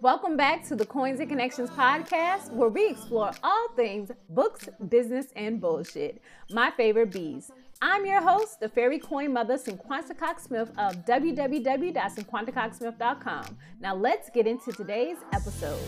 Welcome 0.00 0.36
back 0.36 0.66
to 0.68 0.76
the 0.76 0.84
Coins 0.84 1.20
and 1.20 1.30
Connections 1.30 1.70
podcast, 1.70 2.50
where 2.50 2.68
we 2.68 2.88
explore 2.88 3.30
all 3.42 3.68
things 3.74 4.10
books, 4.28 4.68
business, 4.88 5.28
and 5.34 5.58
bullshit. 5.60 6.20
My 6.50 6.70
favorite 6.70 7.10
bees. 7.10 7.50
I'm 7.80 8.04
your 8.04 8.20
host, 8.20 8.60
the 8.60 8.68
fairy 8.68 8.98
coin 8.98 9.32
mother, 9.32 9.56
Cinquanta 9.56 10.14
Cox 10.16 10.44
Smith 10.44 10.70
of 10.76 11.06
www.cinquantacoxsmith.com. 11.06 13.58
Now 13.80 13.94
let's 13.94 14.28
get 14.30 14.46
into 14.46 14.72
today's 14.72 15.16
episode. 15.32 15.80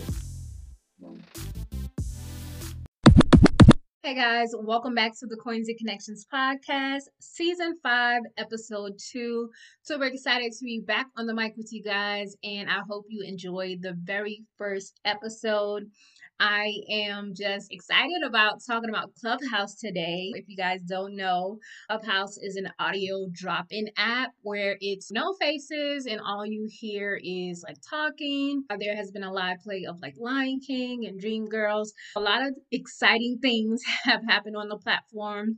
Hey 4.03 4.15
guys, 4.15 4.51
welcome 4.57 4.95
back 4.95 5.11
to 5.19 5.25
the 5.25 5.35
Coins 5.35 5.67
and 5.67 5.77
Connections 5.77 6.25
podcast, 6.33 7.03
season 7.19 7.77
five, 7.83 8.21
episode 8.37 8.93
two. 8.97 9.49
So 9.81 9.97
we're 9.99 10.05
excited 10.05 10.53
to 10.53 10.63
be 10.63 10.79
back 10.79 11.07
on 11.17 11.25
the 11.25 11.33
mic 11.33 11.57
with 11.57 11.73
you 11.73 11.83
guys, 11.83 12.35
and 12.43 12.69
I 12.69 12.79
hope 12.89 13.05
you 13.09 13.23
enjoyed 13.23 13.81
the 13.81 13.93
very 14.01 14.43
first 14.57 14.99
episode. 15.03 15.91
I 16.39 16.73
am 16.91 17.33
just 17.35 17.73
excited 17.73 18.21
about 18.25 18.61
talking 18.65 18.89
about 18.91 19.15
Clubhouse 19.15 19.75
today. 19.75 20.31
If 20.35 20.45
you 20.47 20.57
guys 20.57 20.81
don't 20.83 21.15
know, 21.15 21.59
Clubhouse 21.89 22.37
is 22.37 22.57
an 22.57 22.69
audio 22.79 23.27
drop 23.31 23.67
in 23.71 23.89
app 23.97 24.33
where 24.43 24.77
it's 24.81 25.11
no 25.11 25.33
faces 25.41 26.05
and 26.05 26.21
all 26.21 26.45
you 26.45 26.67
hear 26.69 27.19
is 27.23 27.63
like 27.67 27.77
talking. 27.89 28.63
Uh, 28.69 28.77
there 28.79 28.95
has 28.95 29.11
been 29.11 29.23
a 29.23 29.33
live 29.33 29.57
play 29.63 29.85
of 29.89 29.99
like 30.01 30.15
Lion 30.19 30.59
King 30.59 31.07
and 31.07 31.19
Dreamgirls. 31.21 31.89
A 32.15 32.19
lot 32.21 32.43
of 32.45 32.53
exciting 32.71 33.39
things 33.41 33.81
have 34.03 34.23
happened 34.27 34.57
on 34.57 34.69
the 34.69 34.77
platform. 34.77 35.57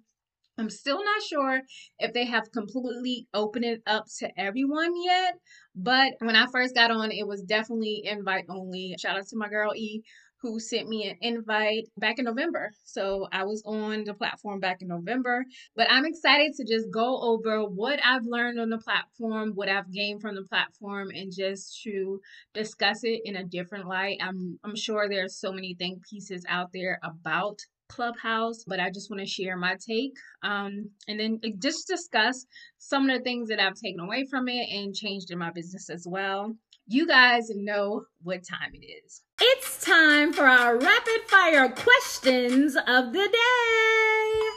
I'm 0.57 0.71
still 0.71 1.03
not 1.03 1.23
sure 1.23 1.61
if 1.99 2.13
they 2.13 2.25
have 2.25 2.51
completely 2.53 3.27
opened 3.33 3.65
it 3.65 3.83
up 3.87 4.05
to 4.19 4.29
everyone 4.39 4.93
yet, 5.05 5.35
but 5.75 6.13
when 6.19 6.37
I 6.37 6.47
first 6.47 6.75
got 6.75 6.91
on, 6.91 7.11
it 7.11 7.27
was 7.27 7.43
definitely 7.43 8.03
invite 8.05 8.45
only. 8.49 8.95
Shout 8.99 9.17
out 9.17 9.27
to 9.29 9.37
my 9.37 9.49
girl 9.49 9.73
E 9.75 10.03
who 10.41 10.59
sent 10.59 10.89
me 10.89 11.09
an 11.09 11.17
invite 11.21 11.85
back 11.97 12.19
in 12.19 12.25
November. 12.25 12.71
So 12.83 13.27
I 13.31 13.43
was 13.43 13.63
on 13.65 14.05
the 14.05 14.13
platform 14.13 14.59
back 14.59 14.81
in 14.81 14.89
November, 14.89 15.45
but 15.75 15.87
I'm 15.91 16.05
excited 16.05 16.53
to 16.55 16.65
just 16.65 16.91
go 16.91 17.21
over 17.21 17.63
what 17.65 17.99
I've 18.05 18.25
learned 18.25 18.59
on 18.59 18.69
the 18.69 18.79
platform, 18.79 19.51
what 19.55 19.69
I've 19.69 19.91
gained 19.91 20.21
from 20.21 20.35
the 20.35 20.43
platform, 20.43 21.09
and 21.13 21.31
just 21.35 21.81
to 21.83 22.21
discuss 22.53 23.03
it 23.03 23.21
in 23.25 23.37
a 23.37 23.45
different 23.45 23.87
light. 23.87 24.19
I'm 24.21 24.59
I'm 24.63 24.75
sure 24.75 25.09
there's 25.09 25.37
so 25.39 25.51
many 25.51 25.75
think 25.75 26.07
pieces 26.09 26.45
out 26.49 26.69
there 26.73 26.99
about 27.03 27.59
Clubhouse, 27.89 28.63
but 28.67 28.79
I 28.79 28.91
just 28.91 29.09
want 29.09 29.21
to 29.21 29.27
share 29.27 29.57
my 29.57 29.75
take 29.85 30.13
um, 30.43 30.89
and 31.07 31.19
then 31.19 31.41
just 31.59 31.87
discuss 31.87 32.45
some 32.77 33.09
of 33.09 33.17
the 33.17 33.23
things 33.23 33.49
that 33.49 33.59
I've 33.59 33.75
taken 33.75 33.99
away 33.99 34.25
from 34.29 34.47
it 34.47 34.69
and 34.71 34.95
changed 34.95 35.31
in 35.31 35.39
my 35.39 35.51
business 35.51 35.89
as 35.89 36.05
well. 36.07 36.55
You 36.91 37.05
guys 37.05 37.51
know 37.53 38.05
what 38.23 38.41
time 38.43 38.71
it 38.73 38.83
is. 38.83 39.21
It's 39.39 39.85
time 39.85 40.33
for 40.33 40.45
our 40.45 40.75
rapid 40.75 41.21
fire 41.27 41.69
questions 41.69 42.75
of 42.75 43.13
the 43.13 43.27
day. 43.31 44.49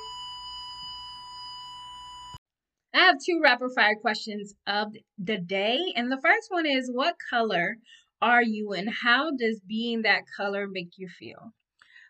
I 2.94 3.00
have 3.00 3.16
two 3.22 3.38
rapid 3.44 3.72
fire 3.74 3.96
questions 4.00 4.54
of 4.66 4.94
the 5.18 5.36
day. 5.36 5.78
And 5.94 6.10
the 6.10 6.22
first 6.22 6.46
one 6.48 6.64
is 6.64 6.90
What 6.90 7.16
color 7.28 7.76
are 8.22 8.42
you 8.42 8.72
and 8.72 8.88
how 9.02 9.32
does 9.32 9.60
being 9.60 10.00
that 10.00 10.22
color 10.34 10.66
make 10.66 10.92
you 10.96 11.08
feel? 11.08 11.52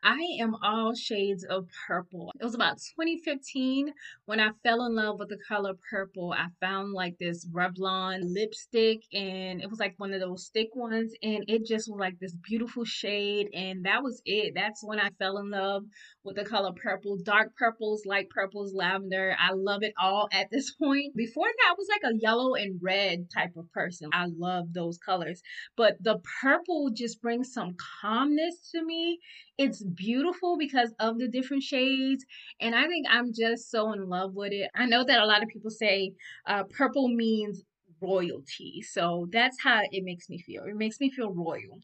I 0.04 0.18
am 0.40 0.56
all 0.62 0.94
shades 0.94 1.44
of 1.44 1.68
purple. 1.86 2.32
It 2.40 2.44
was 2.44 2.56
about 2.56 2.78
2015 2.98 3.92
when 4.24 4.40
I 4.40 4.50
fell 4.64 4.84
in 4.84 4.96
love 4.96 5.20
with 5.20 5.28
the 5.28 5.38
color 5.46 5.74
purple. 5.90 6.32
I 6.36 6.48
found 6.60 6.92
like 6.92 7.18
this 7.20 7.46
Revlon 7.46 8.20
lipstick 8.24 9.02
and 9.12 9.62
it 9.62 9.70
was 9.70 9.78
like 9.78 9.94
one 9.98 10.12
of 10.12 10.20
those 10.20 10.46
stick 10.46 10.70
ones 10.74 11.12
and 11.22 11.44
it 11.46 11.64
just 11.64 11.88
was 11.88 12.00
like 12.00 12.18
this 12.18 12.34
beautiful 12.34 12.84
shade 12.84 13.48
and 13.54 13.84
that 13.84 14.02
was 14.02 14.20
it. 14.24 14.54
That's 14.56 14.82
when 14.82 14.98
I 14.98 15.10
fell 15.20 15.38
in 15.38 15.50
love 15.50 15.84
with 16.24 16.34
the 16.34 16.44
color 16.44 16.72
purple, 16.72 17.18
dark 17.22 17.54
purples, 17.56 18.04
light 18.04 18.28
purples, 18.30 18.74
lavender. 18.74 19.36
I 19.38 19.52
love 19.52 19.84
it 19.84 19.94
all 20.00 20.28
at 20.32 20.50
this 20.50 20.72
point. 20.82 21.14
Before 21.14 21.46
that, 21.46 21.70
I 21.70 21.74
was 21.78 21.88
like 21.88 22.12
a 22.12 22.18
yellow 22.18 22.54
and 22.54 22.80
red 22.82 23.30
type 23.30 23.56
of 23.56 23.70
person. 23.70 24.10
I 24.12 24.26
love 24.36 24.72
those 24.72 24.98
colors, 24.98 25.42
but 25.76 25.94
the 26.00 26.20
purple 26.42 26.90
just 26.92 27.22
brings 27.22 27.52
some 27.52 27.76
calmness 28.00 28.70
to 28.72 28.84
me 28.84 29.20
it's 29.58 29.82
beautiful 29.94 30.56
because 30.58 30.92
of 31.00 31.18
the 31.18 31.28
different 31.28 31.62
shades, 31.62 32.24
and 32.60 32.74
I 32.74 32.86
think 32.86 33.06
I'm 33.08 33.32
just 33.32 33.70
so 33.70 33.92
in 33.92 34.08
love 34.08 34.34
with 34.34 34.52
it. 34.52 34.70
I 34.74 34.86
know 34.86 35.04
that 35.04 35.20
a 35.20 35.26
lot 35.26 35.42
of 35.42 35.48
people 35.48 35.70
say 35.70 36.12
uh, 36.46 36.64
purple 36.64 37.08
means 37.08 37.62
royalty, 38.00 38.82
so 38.82 39.28
that's 39.30 39.62
how 39.62 39.82
it 39.90 40.04
makes 40.04 40.28
me 40.28 40.38
feel. 40.38 40.64
It 40.64 40.76
makes 40.76 41.00
me 41.00 41.10
feel 41.10 41.32
royal. 41.32 41.80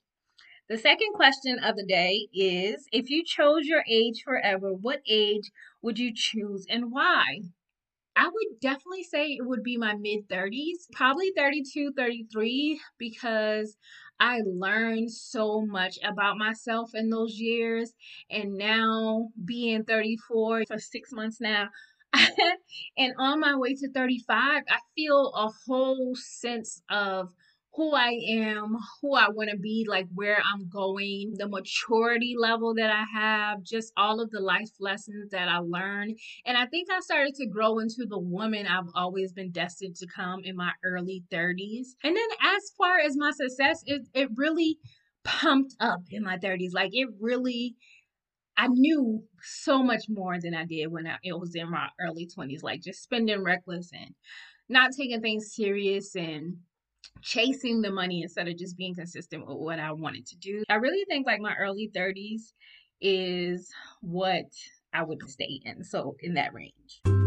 The 0.69 0.79
second 0.79 1.13
question 1.15 1.59
of 1.61 1.77
the 1.77 1.85
day 1.87 2.29
is 2.33 2.87
if 2.93 3.11
you 3.11 3.25
chose 3.25 3.67
your 3.67 3.85
age 3.91 4.23
forever, 4.25 4.73
what 4.75 5.01
age 5.07 5.51
would 5.83 5.99
you 5.99 6.13
choose 6.15 6.67
and 6.71 6.93
why? 6.93 7.41
I 8.17 8.29
would 8.29 8.61
definitely 8.61 9.05
say 9.05 9.29
it 9.33 9.47
would 9.47 9.63
be 9.63 9.77
my 9.79 9.95
mid 9.95 10.29
30s, 10.29 10.89
probably 10.93 11.33
32, 11.37 11.93
33, 11.93 12.81
because 12.99 13.77
I 14.21 14.41
learned 14.45 15.13
so 15.13 15.63
much 15.65 15.99
about 16.05 16.39
myself 16.39 16.91
in 16.95 17.11
those 17.11 17.35
years. 17.39 17.93
And 18.31 18.55
now, 18.55 19.31
being 19.45 19.85
34 19.85 20.65
for 20.67 20.79
six 20.79 21.13
months 21.13 21.41
now, 21.41 21.69
and 22.97 23.15
on 23.19 23.41
my 23.41 23.57
way 23.57 23.75
to 23.75 23.91
35, 23.93 24.65
I 24.69 24.79
feel 24.97 25.33
a 25.35 25.49
whole 25.67 26.15
sense 26.17 26.83
of 26.91 27.31
who 27.79 27.95
I 27.95 28.19
am, 28.29 28.77
who 29.01 29.15
I 29.15 29.29
want 29.29 29.51
to 29.51 29.57
be, 29.57 29.87
like 29.89 30.09
where 30.13 30.43
I'm 30.45 30.69
going, 30.69 31.35
the 31.37 31.49
maturity 31.49 32.35
level 32.37 32.75
that 32.75 32.91
I 32.91 33.05
have, 33.17 33.63
just 33.63 33.93
all 33.97 34.21
of 34.21 34.33
the 34.33 34.41
life 34.41 34.73
lessons 34.81 35.31
that 35.31 35.49
I 35.49 35.59
learned. 35.59 36.19
And 36.45 36.59
I 36.59 36.67
think 36.67 36.89
I 36.91 36.99
started 36.99 37.37
to 37.37 37.47
grow 37.47 37.79
into 37.79 38.05
the 38.05 38.19
woman 38.19 38.67
I've 38.67 38.91
always 38.97 39.33
been 39.33 39.53
destined 39.53 39.95
to 39.97 40.09
come 40.09 40.41
in 40.43 40.57
my 40.57 40.73
early 40.85 41.23
30s. 41.33 41.91
And 42.03 42.17
then 42.17 42.29
as 42.43 42.73
far 42.77 42.99
as 42.99 43.17
my 43.17 43.31
success, 43.31 43.85
it, 43.87 44.09
it 44.13 44.29
really 44.35 44.79
pumped 45.23 45.77
up 45.79 46.01
in 46.11 46.25
my 46.25 46.37
30s. 46.37 46.73
Like 46.73 46.91
it 46.93 47.09
really 47.21 47.77
I 48.57 48.67
knew 48.67 49.23
so 49.41 49.85
much 49.85 50.07
more 50.09 50.41
than 50.41 50.53
I 50.53 50.65
did 50.65 50.89
when 50.89 51.07
I, 51.07 51.19
it 51.23 51.39
was 51.39 51.55
in 51.55 51.71
my 51.71 51.91
early 52.01 52.27
20s, 52.27 52.65
like 52.65 52.83
just 52.83 53.05
spending 53.05 53.45
reckless 53.45 53.91
and 53.93 54.17
not 54.69 54.91
taking 54.99 55.21
things 55.21 55.55
serious 55.55 56.17
and 56.17 56.57
chasing 57.23 57.81
the 57.83 57.91
money 57.91 58.23
instead 58.23 58.49
of 58.49 58.57
just 58.57 58.77
being 58.77 58.95
consistent 58.95 59.47
with 59.47 59.57
what 59.57 59.79
I 59.79 59.93
wanted 59.93 60.27
to 60.27 60.37
do. 60.37 60.63
I 60.69 60.77
really 60.77 61.05
think 61.09 61.27
like 61.27 61.41
my 61.41 61.55
early 61.59 61.91
30s 61.95 62.53
is 63.01 63.71
what 64.01 64.47
I 64.93 65.03
would 65.03 65.29
stay 65.29 65.61
in. 65.65 65.85
So 65.85 66.17
in 66.21 66.35
that 66.35 66.55
range. 66.55 67.18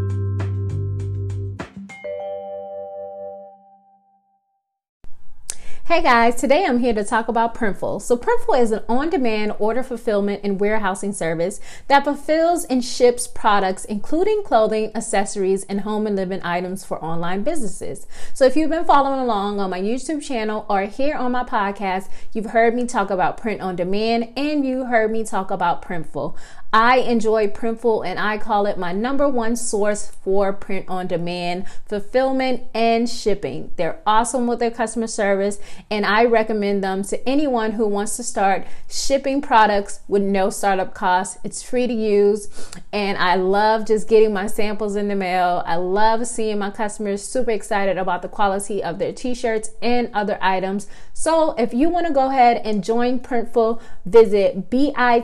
Hey 5.92 6.00
guys, 6.00 6.36
today 6.36 6.64
I'm 6.64 6.78
here 6.78 6.94
to 6.94 7.04
talk 7.04 7.28
about 7.28 7.54
Printful. 7.54 8.00
So, 8.00 8.16
Printful 8.16 8.58
is 8.58 8.70
an 8.70 8.82
on 8.88 9.10
demand 9.10 9.52
order 9.58 9.82
fulfillment 9.82 10.40
and 10.42 10.58
warehousing 10.58 11.12
service 11.12 11.60
that 11.88 12.04
fulfills 12.04 12.64
and 12.64 12.82
ships 12.82 13.26
products, 13.26 13.84
including 13.84 14.42
clothing, 14.42 14.90
accessories, 14.94 15.64
and 15.64 15.82
home 15.82 16.06
and 16.06 16.16
living 16.16 16.40
items 16.42 16.82
for 16.82 17.04
online 17.04 17.42
businesses. 17.42 18.06
So, 18.32 18.46
if 18.46 18.56
you've 18.56 18.70
been 18.70 18.86
following 18.86 19.20
along 19.20 19.60
on 19.60 19.68
my 19.68 19.82
YouTube 19.82 20.26
channel 20.26 20.64
or 20.66 20.84
here 20.86 21.14
on 21.14 21.32
my 21.32 21.44
podcast, 21.44 22.08
you've 22.32 22.52
heard 22.52 22.74
me 22.74 22.86
talk 22.86 23.10
about 23.10 23.36
print 23.36 23.60
on 23.60 23.76
demand 23.76 24.32
and 24.34 24.64
you 24.64 24.86
heard 24.86 25.10
me 25.10 25.24
talk 25.24 25.50
about 25.50 25.82
Printful. 25.82 26.34
I 26.74 27.00
enjoy 27.00 27.48
Printful 27.48 28.06
and 28.06 28.18
I 28.18 28.38
call 28.38 28.64
it 28.64 28.78
my 28.78 28.92
number 28.92 29.28
one 29.28 29.56
source 29.56 30.06
for 30.06 30.54
print 30.54 30.86
on 30.88 31.06
demand 31.06 31.66
fulfillment 31.86 32.62
and 32.72 33.06
shipping. 33.10 33.72
They're 33.76 34.00
awesome 34.06 34.46
with 34.46 34.58
their 34.58 34.70
customer 34.70 35.06
service 35.06 35.58
and 35.90 36.06
I 36.06 36.24
recommend 36.24 36.82
them 36.82 37.02
to 37.04 37.28
anyone 37.28 37.72
who 37.72 37.86
wants 37.86 38.16
to 38.16 38.22
start 38.22 38.66
shipping 38.88 39.42
products 39.42 40.00
with 40.08 40.22
no 40.22 40.48
startup 40.48 40.94
costs. 40.94 41.38
It's 41.44 41.62
free 41.62 41.86
to 41.86 41.92
use 41.92 42.48
and 42.90 43.18
I 43.18 43.34
love 43.34 43.86
just 43.86 44.08
getting 44.08 44.32
my 44.32 44.46
samples 44.46 44.96
in 44.96 45.08
the 45.08 45.14
mail. 45.14 45.62
I 45.66 45.76
love 45.76 46.26
seeing 46.26 46.58
my 46.58 46.70
customers 46.70 47.22
super 47.22 47.50
excited 47.50 47.98
about 47.98 48.22
the 48.22 48.28
quality 48.28 48.82
of 48.82 48.98
their 48.98 49.12
t-shirts 49.12 49.68
and 49.82 50.08
other 50.14 50.38
items. 50.40 50.86
So 51.22 51.54
if 51.56 51.72
you 51.72 51.88
want 51.88 52.08
to 52.08 52.12
go 52.12 52.30
ahead 52.30 52.62
and 52.64 52.82
join 52.82 53.20
Printful, 53.20 53.80
visit 54.04 54.68
bit.ly 54.70 55.20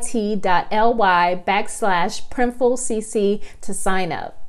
backslash 1.45 2.29
printfulcc 2.29 3.43
to 3.63 3.75
sign 3.75 4.13
up. 4.13 4.49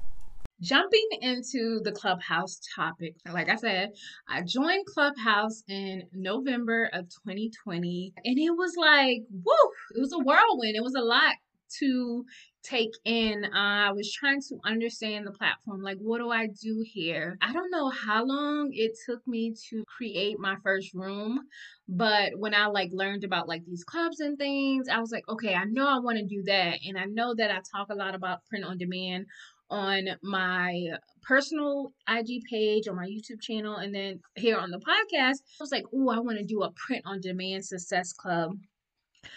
Jumping 0.61 1.07
into 1.21 1.79
the 1.83 1.91
Clubhouse 1.91 2.61
topic, 2.75 3.15
like 3.33 3.49
I 3.49 3.55
said, 3.55 3.93
I 4.27 4.43
joined 4.43 4.85
Clubhouse 4.85 5.63
in 5.67 6.03
November 6.13 6.87
of 6.93 7.05
2020, 7.05 8.13
and 8.23 8.37
it 8.37 8.51
was 8.51 8.75
like, 8.77 9.23
woo, 9.31 9.71
it 9.95 9.99
was 9.99 10.13
a 10.13 10.19
whirlwind. 10.19 10.75
It 10.75 10.83
was 10.83 10.93
a 10.93 11.01
lot 11.01 11.33
to 11.79 12.25
take 12.63 12.91
in. 13.05 13.45
Uh, 13.45 13.49
I 13.89 13.91
was 13.91 14.11
trying 14.11 14.41
to 14.49 14.59
understand 14.65 15.25
the 15.25 15.31
platform. 15.31 15.81
Like, 15.81 15.97
what 15.99 16.19
do 16.19 16.29
I 16.29 16.47
do 16.47 16.83
here? 16.85 17.37
I 17.41 17.53
don't 17.53 17.71
know 17.71 17.89
how 17.89 18.25
long 18.25 18.69
it 18.73 18.91
took 19.05 19.25
me 19.27 19.53
to 19.69 19.83
create 19.85 20.39
my 20.39 20.55
first 20.63 20.93
room, 20.93 21.39
but 21.87 22.31
when 22.37 22.53
I 22.53 22.67
like 22.67 22.89
learned 22.91 23.23
about 23.23 23.47
like 23.47 23.65
these 23.65 23.83
clubs 23.83 24.19
and 24.19 24.37
things, 24.37 24.87
I 24.87 24.99
was 24.99 25.11
like, 25.11 25.27
okay, 25.29 25.53
I 25.55 25.65
know 25.65 25.87
I 25.87 25.99
want 25.99 26.17
to 26.17 26.25
do 26.25 26.43
that, 26.43 26.79
and 26.87 26.97
I 26.97 27.05
know 27.05 27.33
that 27.35 27.51
I 27.51 27.59
talk 27.71 27.89
a 27.89 27.95
lot 27.95 28.15
about 28.15 28.45
print 28.45 28.65
on 28.65 28.77
demand 28.77 29.25
on 29.71 30.07
my 30.23 30.87
personal 31.21 31.91
IG 32.07 32.41
page 32.49 32.87
on 32.87 32.95
my 32.95 33.05
YouTube 33.05 33.41
channel 33.41 33.75
and 33.75 33.93
then 33.93 34.19
here 34.35 34.57
on 34.57 34.71
the 34.71 34.79
podcast. 34.79 35.37
I 35.59 35.61
was 35.61 35.71
like, 35.71 35.83
oh, 35.93 36.09
I 36.09 36.19
want 36.19 36.39
to 36.39 36.43
do 36.43 36.63
a 36.63 36.71
print 36.71 37.03
on 37.05 37.21
demand 37.21 37.65
success 37.65 38.13
club 38.13 38.53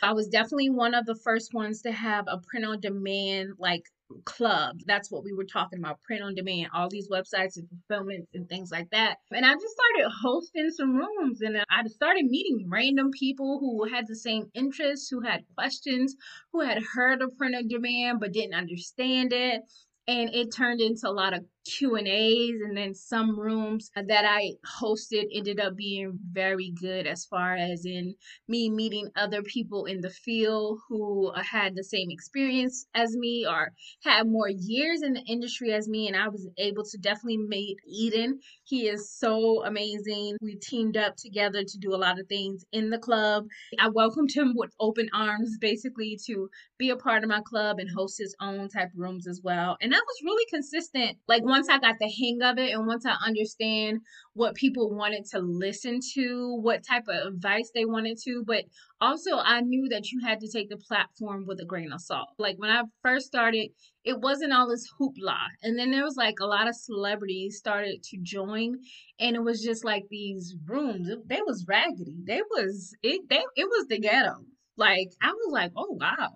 I 0.02 0.12
was 0.12 0.29
definitely 0.29 0.70
one 0.70 0.94
of 0.94 1.06
the 1.06 1.14
first 1.14 1.55
ones 1.55 1.82
to 1.82 1.93
have 1.93 2.26
a 2.29 2.38
print 2.38 2.67
on 2.67 2.81
demand 2.81 3.55
like 3.58 3.84
club. 4.25 4.81
That's 4.87 5.11
what 5.11 5.25
we 5.25 5.32
were 5.32 5.44
talking 5.44 5.79
about 5.79 6.02
print 6.02 6.23
on 6.23 6.34
demand, 6.34 6.70
all 6.75 6.88
these 6.88 7.08
websites 7.08 7.56
and 7.56 7.69
fulfillment 7.69 8.29
and 8.34 8.49
things 8.49 8.70
like 8.70 8.90
that. 8.90 9.17
And 9.31 9.44
I 9.46 9.52
just 9.55 9.75
started 9.75 10.12
hosting 10.23 10.70
some 10.70 10.96
rooms 10.96 11.40
and 11.40 11.56
I 11.70 11.87
started 11.88 12.26
meeting 12.26 12.67
random 12.69 13.11
people 13.11 13.58
who 13.58 13.84
had 13.93 14.06
the 14.06 14.17
same 14.17 14.50
interests, 14.55 15.08
who 15.08 15.20
had 15.20 15.44
questions, 15.56 16.17
who 16.52 16.61
had 16.61 16.82
heard 16.94 17.23
of 17.23 17.37
print 17.37 17.55
on 17.55 17.69
demand 17.69 18.20
but 18.20 18.32
didn't 18.32 18.55
understand 18.55 19.32
it 19.32 19.62
and 20.08 20.31
it 20.34 20.52
turned 20.52 20.81
into 20.81 21.08
a 21.08 21.11
lot 21.11 21.32
of 21.32 21.44
q 21.64 21.97
and 21.97 22.09
a's 22.09 22.61
and 22.62 22.76
then 22.76 22.94
some 22.94 23.38
rooms 23.38 23.91
that 23.94 24.25
i 24.25 24.53
hosted 24.81 25.25
ended 25.32 25.61
up 25.61 25.76
being 25.76 26.19
very 26.32 26.73
good 26.81 27.06
as 27.06 27.25
far 27.25 27.55
as 27.55 27.85
in 27.85 28.14
me 28.49 28.69
meeting 28.69 29.09
other 29.17 29.43
people 29.43 29.85
in 29.85 30.00
the 30.00 30.11
field 30.11 30.79
who 30.88 31.32
had 31.35 31.75
the 31.75 31.85
same 31.85 32.11
experience 32.11 32.87
as 32.94 33.17
me 33.17 33.47
or 33.49 33.73
had 34.03 34.26
more 34.26 34.49
years 34.49 35.03
in 35.03 35.12
the 35.12 35.23
industry 35.23 35.73
as 35.73 35.88
me 35.88 36.09
and 36.09 36.17
i 36.17 36.29
was 36.29 36.49
able 36.59 36.85
to 36.85 36.99
definitely 36.99 37.38
meet 37.38 37.79
eden. 37.87 38.41
He 38.65 38.88
is 38.88 39.11
so 39.11 39.65
amazing. 39.65 40.37
We 40.41 40.56
teamed 40.56 40.97
up 40.97 41.17
together 41.17 41.65
to 41.65 41.79
do 41.79 41.94
a 41.94 41.97
lot 41.97 42.19
of 42.19 42.26
things 42.29 42.65
in 42.73 42.91
the 42.91 42.99
club. 42.99 43.47
I 43.79 43.88
welcomed 43.88 44.32
him 44.32 44.55
with 44.56 44.75
open 44.81 45.08
arms 45.12 45.58
basically 45.61 46.19
to 46.26 46.49
be 46.79 46.91
a 46.91 46.97
part 46.97 47.23
of 47.23 47.29
my 47.29 47.41
club 47.44 47.79
and 47.79 47.91
host 47.91 48.19
his 48.19 48.35
own 48.41 48.69
type 48.69 48.88
of 48.93 48.99
rooms 48.99 49.26
as 49.26 49.41
well. 49.43 49.76
And 49.81 49.93
that 49.93 50.03
was 50.06 50.23
really 50.25 50.47
consistent. 50.50 51.19
Like 51.29 51.43
once 51.53 51.69
I 51.69 51.79
got 51.79 51.97
the 52.01 52.09
hang 52.09 52.41
of 52.41 52.57
it 52.57 52.73
and 52.73 52.87
once 52.87 53.05
I 53.05 53.15
understand 53.27 54.01
what 54.33 54.55
people 54.55 54.97
wanted 54.97 55.27
to 55.33 55.39
listen 55.39 56.01
to, 56.15 56.59
what 56.63 56.83
type 56.83 57.05
of 57.09 57.35
advice 57.35 57.71
they 57.75 57.85
wanted 57.85 58.17
to, 58.25 58.43
but 58.47 58.65
also 59.03 59.37
I 59.37 59.61
knew 59.61 59.87
that 59.91 60.11
you 60.11 60.23
had 60.25 60.41
to 60.41 60.51
take 60.51 60.71
the 60.71 60.79
platform 60.79 61.45
with 61.47 61.61
a 61.61 61.67
grain 61.67 61.93
of 61.93 62.01
salt. 62.01 62.31
Like 62.39 62.57
when 62.57 62.71
I 62.71 62.85
first 63.03 63.27
started, 63.27 63.69
it 64.03 64.19
wasn't 64.19 64.55
all 64.55 64.67
this 64.67 64.89
hoopla. 64.99 65.37
And 65.63 65.79
then 65.79 65.91
there 65.91 66.05
was 66.05 66.17
like 66.17 66.37
a 66.41 66.47
lot 66.47 66.69
of 66.69 66.75
celebrities 66.75 67.59
started 67.59 68.03
to 68.03 68.19
join 68.23 68.79
and 69.21 69.37
it 69.37 69.43
was 69.43 69.63
just 69.63 69.85
like 69.85 70.05
these 70.09 70.57
rooms. 70.67 71.11
They 71.27 71.41
was 71.47 71.67
raggedy. 71.69 72.17
They 72.27 72.41
was 72.51 72.95
it 73.03 73.29
they 73.29 73.43
it 73.57 73.67
was 73.67 73.89
the 73.89 74.01
ghetto. 74.01 74.47
Like 74.79 75.11
I 75.21 75.33
was 75.33 75.53
like, 75.53 75.73
"Oh 75.77 75.99
wow." 76.01 76.31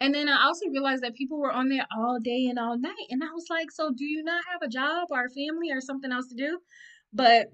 And 0.00 0.14
then 0.14 0.28
I 0.28 0.44
also 0.44 0.66
realized 0.68 1.02
that 1.02 1.14
people 1.14 1.38
were 1.38 1.52
on 1.52 1.68
there 1.68 1.86
all 1.96 2.18
day 2.22 2.46
and 2.46 2.58
all 2.58 2.78
night. 2.78 3.06
And 3.10 3.22
I 3.24 3.32
was 3.32 3.46
like, 3.48 3.70
so 3.70 3.90
do 3.96 4.04
you 4.04 4.22
not 4.22 4.44
have 4.52 4.62
a 4.62 4.68
job 4.68 5.08
or 5.10 5.24
a 5.24 5.30
family 5.30 5.70
or 5.70 5.80
something 5.80 6.12
else 6.12 6.28
to 6.28 6.34
do? 6.34 6.58
But 7.12 7.46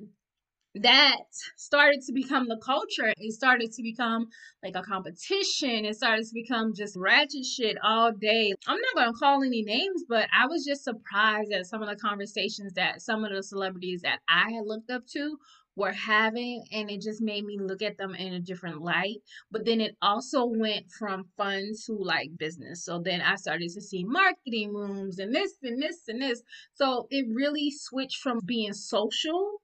that 0.75 1.19
started 1.57 2.01
to 2.07 2.13
become 2.13 2.49
the 2.49 2.57
culture. 2.65 3.13
It 3.17 3.33
started 3.33 3.73
to 3.73 3.83
become 3.83 4.29
like 4.63 4.75
a 4.75 4.83
competition. 4.83 5.85
It 5.85 5.97
started 5.97 6.25
to 6.25 6.35
become 6.35 6.73
just 6.75 6.97
ratchet 6.97 7.45
shit 7.45 7.77
all 7.85 8.11
day. 8.11 8.55
I'm 8.67 8.79
not 8.79 8.95
going 8.95 9.13
to 9.13 9.19
call 9.19 9.43
any 9.43 9.63
names, 9.63 10.05
but 10.09 10.29
I 10.37 10.47
was 10.47 10.65
just 10.65 10.83
surprised 10.83 11.53
at 11.53 11.67
some 11.67 11.83
of 11.83 11.89
the 11.89 11.97
conversations 11.97 12.73
that 12.75 13.03
some 13.03 13.25
of 13.25 13.33
the 13.33 13.43
celebrities 13.43 14.01
that 14.03 14.21
I 14.29 14.51
had 14.51 14.65
looked 14.65 14.91
up 14.91 15.07
to 15.09 15.37
were 15.77 15.93
having 15.93 16.65
and 16.73 16.91
it 16.91 17.01
just 17.01 17.23
made 17.23 17.45
me 17.45 17.59
look 17.59 17.83
at 17.83 17.97
them 17.97 18.15
in 18.15 18.35
a 18.35 18.41
different 18.41 18.83
light. 18.83 19.17
But 19.51 19.65
then 19.65 19.81
it 19.81 19.97
also 20.03 20.45
went 20.45 20.91
from 20.99 21.25
fun 21.37 21.73
to 21.87 21.93
like 21.95 22.31
business. 22.39 22.85
So 22.85 23.01
then 23.03 23.21
i 23.21 23.37
started 23.37 23.71
to 23.71 23.81
see 23.81 24.05
marketing 24.05 24.73
rooms 24.75 25.19
and 25.19 25.35
this 25.35 25.53
and 25.63 25.83
this 25.83 26.03
and 26.09 26.21
this. 26.21 26.43
So 26.75 27.07
it 27.11 27.27
really 27.33 27.71
switched 27.71 28.19
from 28.19 28.41
being 28.45 28.73
social 28.73 29.63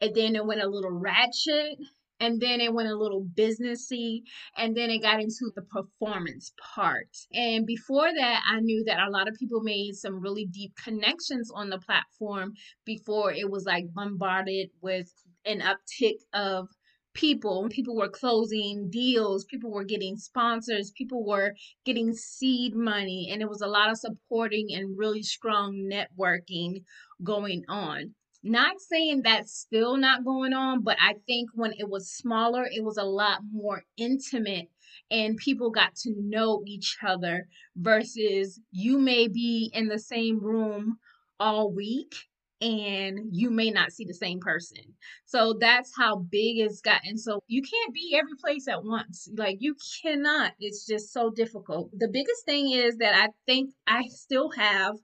and 0.00 0.14
then 0.14 0.36
it 0.36 0.44
went 0.44 0.62
a 0.62 0.68
little 0.68 0.92
ratchet 0.92 1.78
and 2.20 2.38
then 2.38 2.60
it 2.60 2.72
went 2.72 2.88
a 2.88 2.96
little 2.96 3.24
businessy 3.34 4.20
and 4.56 4.76
then 4.76 4.90
it 4.90 5.00
got 5.00 5.20
into 5.20 5.50
the 5.54 5.62
performance 5.62 6.52
part. 6.74 7.08
And 7.32 7.66
before 7.66 8.08
that 8.14 8.42
i 8.50 8.60
knew 8.60 8.84
that 8.84 9.00
a 9.00 9.10
lot 9.10 9.28
of 9.28 9.36
people 9.38 9.60
made 9.62 9.94
some 9.94 10.20
really 10.20 10.46
deep 10.46 10.72
connections 10.82 11.50
on 11.54 11.70
the 11.70 11.78
platform 11.78 12.52
before 12.84 13.32
it 13.32 13.50
was 13.50 13.64
like 13.64 13.84
bombarded 13.94 14.68
with 14.82 15.10
an 15.44 15.60
uptick 15.60 16.16
of 16.32 16.68
people. 17.14 17.68
People 17.70 17.96
were 17.96 18.08
closing 18.08 18.88
deals 18.90 19.44
people 19.44 19.70
were 19.70 19.84
getting 19.84 20.16
sponsors 20.16 20.92
people 20.92 21.24
were 21.26 21.54
getting 21.84 22.12
seed 22.12 22.74
money 22.74 23.28
and 23.32 23.42
it 23.42 23.48
was 23.48 23.60
a 23.60 23.66
lot 23.66 23.90
of 23.90 23.98
supporting 23.98 24.68
and 24.72 24.96
really 24.96 25.22
strong 25.22 25.90
networking 25.90 26.82
going 27.22 27.64
on. 27.68 28.14
Not 28.42 28.80
saying 28.80 29.22
that's 29.22 29.52
still 29.52 29.96
not 29.98 30.24
going 30.24 30.54
on, 30.54 30.82
but 30.82 30.96
I 31.00 31.16
think 31.26 31.50
when 31.54 31.72
it 31.72 31.88
was 31.88 32.10
smaller, 32.10 32.64
it 32.64 32.82
was 32.82 32.96
a 32.96 33.04
lot 33.04 33.40
more 33.52 33.82
intimate 33.98 34.68
and 35.10 35.36
people 35.36 35.70
got 35.70 35.94
to 35.96 36.14
know 36.16 36.62
each 36.66 36.96
other 37.06 37.48
versus 37.76 38.60
you 38.70 38.98
may 38.98 39.28
be 39.28 39.70
in 39.74 39.88
the 39.88 39.98
same 39.98 40.40
room 40.40 40.98
all 41.38 41.72
week 41.72 42.14
and 42.60 43.20
you 43.32 43.50
may 43.50 43.70
not 43.70 43.92
see 43.92 44.04
the 44.04 44.14
same 44.14 44.38
person. 44.38 44.82
So 45.24 45.56
that's 45.58 45.92
how 45.96 46.16
big 46.16 46.58
it's 46.58 46.80
gotten. 46.80 47.16
So 47.16 47.40
you 47.46 47.62
can't 47.62 47.94
be 47.94 48.14
every 48.18 48.36
place 48.38 48.68
at 48.68 48.84
once. 48.84 49.28
Like 49.34 49.58
you 49.60 49.76
cannot. 50.02 50.52
It's 50.60 50.86
just 50.86 51.12
so 51.12 51.30
difficult. 51.30 51.90
The 51.98 52.08
biggest 52.08 52.44
thing 52.44 52.72
is 52.72 52.96
that 52.98 53.14
I 53.14 53.28
think 53.46 53.72
I 53.86 54.04
still 54.08 54.50
have 54.50 54.96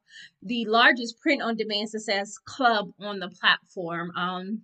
the 0.43 0.67
largest 0.67 1.19
print 1.21 1.43
on 1.43 1.57
demand 1.57 1.89
success 1.91 2.37
club 2.45 2.91
on 3.01 3.21
the 3.21 3.31
platform. 3.41 4.13
Um 4.17 4.63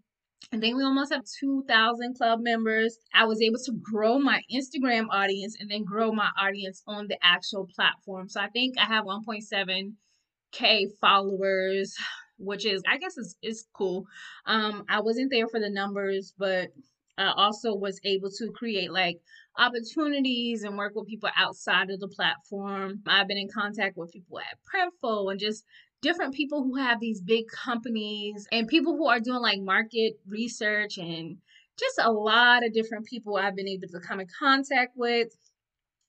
I 0.53 0.59
think 0.59 0.77
we 0.77 0.83
almost 0.83 1.13
have 1.13 1.23
2,000 1.41 2.17
club 2.17 2.41
members. 2.43 2.99
I 3.15 3.25
was 3.25 3.41
able 3.41 3.61
to 3.65 3.73
grow 3.81 4.19
my 4.19 4.43
Instagram 4.53 5.07
audience 5.11 5.57
and 5.59 5.71
then 5.71 5.85
grow 5.85 6.13
my 6.13 6.29
audience 6.39 6.83
on 6.87 7.07
the 7.07 7.17
actual 7.23 7.69
platform. 7.75 8.29
So 8.29 8.41
I 8.41 8.49
think 8.49 8.75
I 8.79 8.85
have 8.85 9.07
1.7K 9.07 10.89
followers 11.01 11.97
which 12.43 12.67
is 12.67 12.83
I 12.89 12.99
guess 12.99 13.17
is 13.17 13.37
is 13.43 13.65
cool. 13.73 14.07
Um, 14.47 14.85
I 14.89 15.01
wasn't 15.01 15.31
there 15.31 15.49
for 15.49 15.61
the 15.61 15.71
numbers, 15.71 16.35
but 16.37 16.71
I 17.19 17.33
also 17.37 17.75
was 17.75 18.01
able 18.05 18.31
to 18.31 18.51
create 18.53 18.93
like 18.93 19.21
opportunities 19.59 20.63
and 20.63 20.79
work 20.79 20.95
with 20.95 21.09
people 21.09 21.29
outside 21.37 21.91
of 21.91 22.01
the 22.01 22.09
platform. 22.09 23.03
I've 23.07 23.29
been 23.29 23.39
in 23.39 23.49
contact 23.49 23.97
with 23.97 24.13
people 24.13 24.39
at 24.39 24.59
Printful 24.65 25.31
and 25.31 25.39
just 25.39 25.65
different 26.01 26.35
people 26.35 26.63
who 26.63 26.77
have 26.77 27.01
these 27.01 27.21
big 27.21 27.47
companies 27.49 28.47
and 28.51 28.67
people 28.67 28.97
who 28.97 29.07
are 29.07 29.21
doing 29.21 29.41
like 29.41 29.61
market 29.61 30.15
research 30.27 30.99
and 30.99 31.37
just 31.79 31.99
a 32.01 32.11
lot 32.11 32.65
of 32.65 32.73
different 32.73 33.07
people 33.07 33.37
I've 33.37 33.57
been 33.57 33.69
able 33.69 33.89
to 33.89 34.01
come 34.01 34.21
in 34.21 34.27
contact 34.39 34.93
with. 34.97 35.29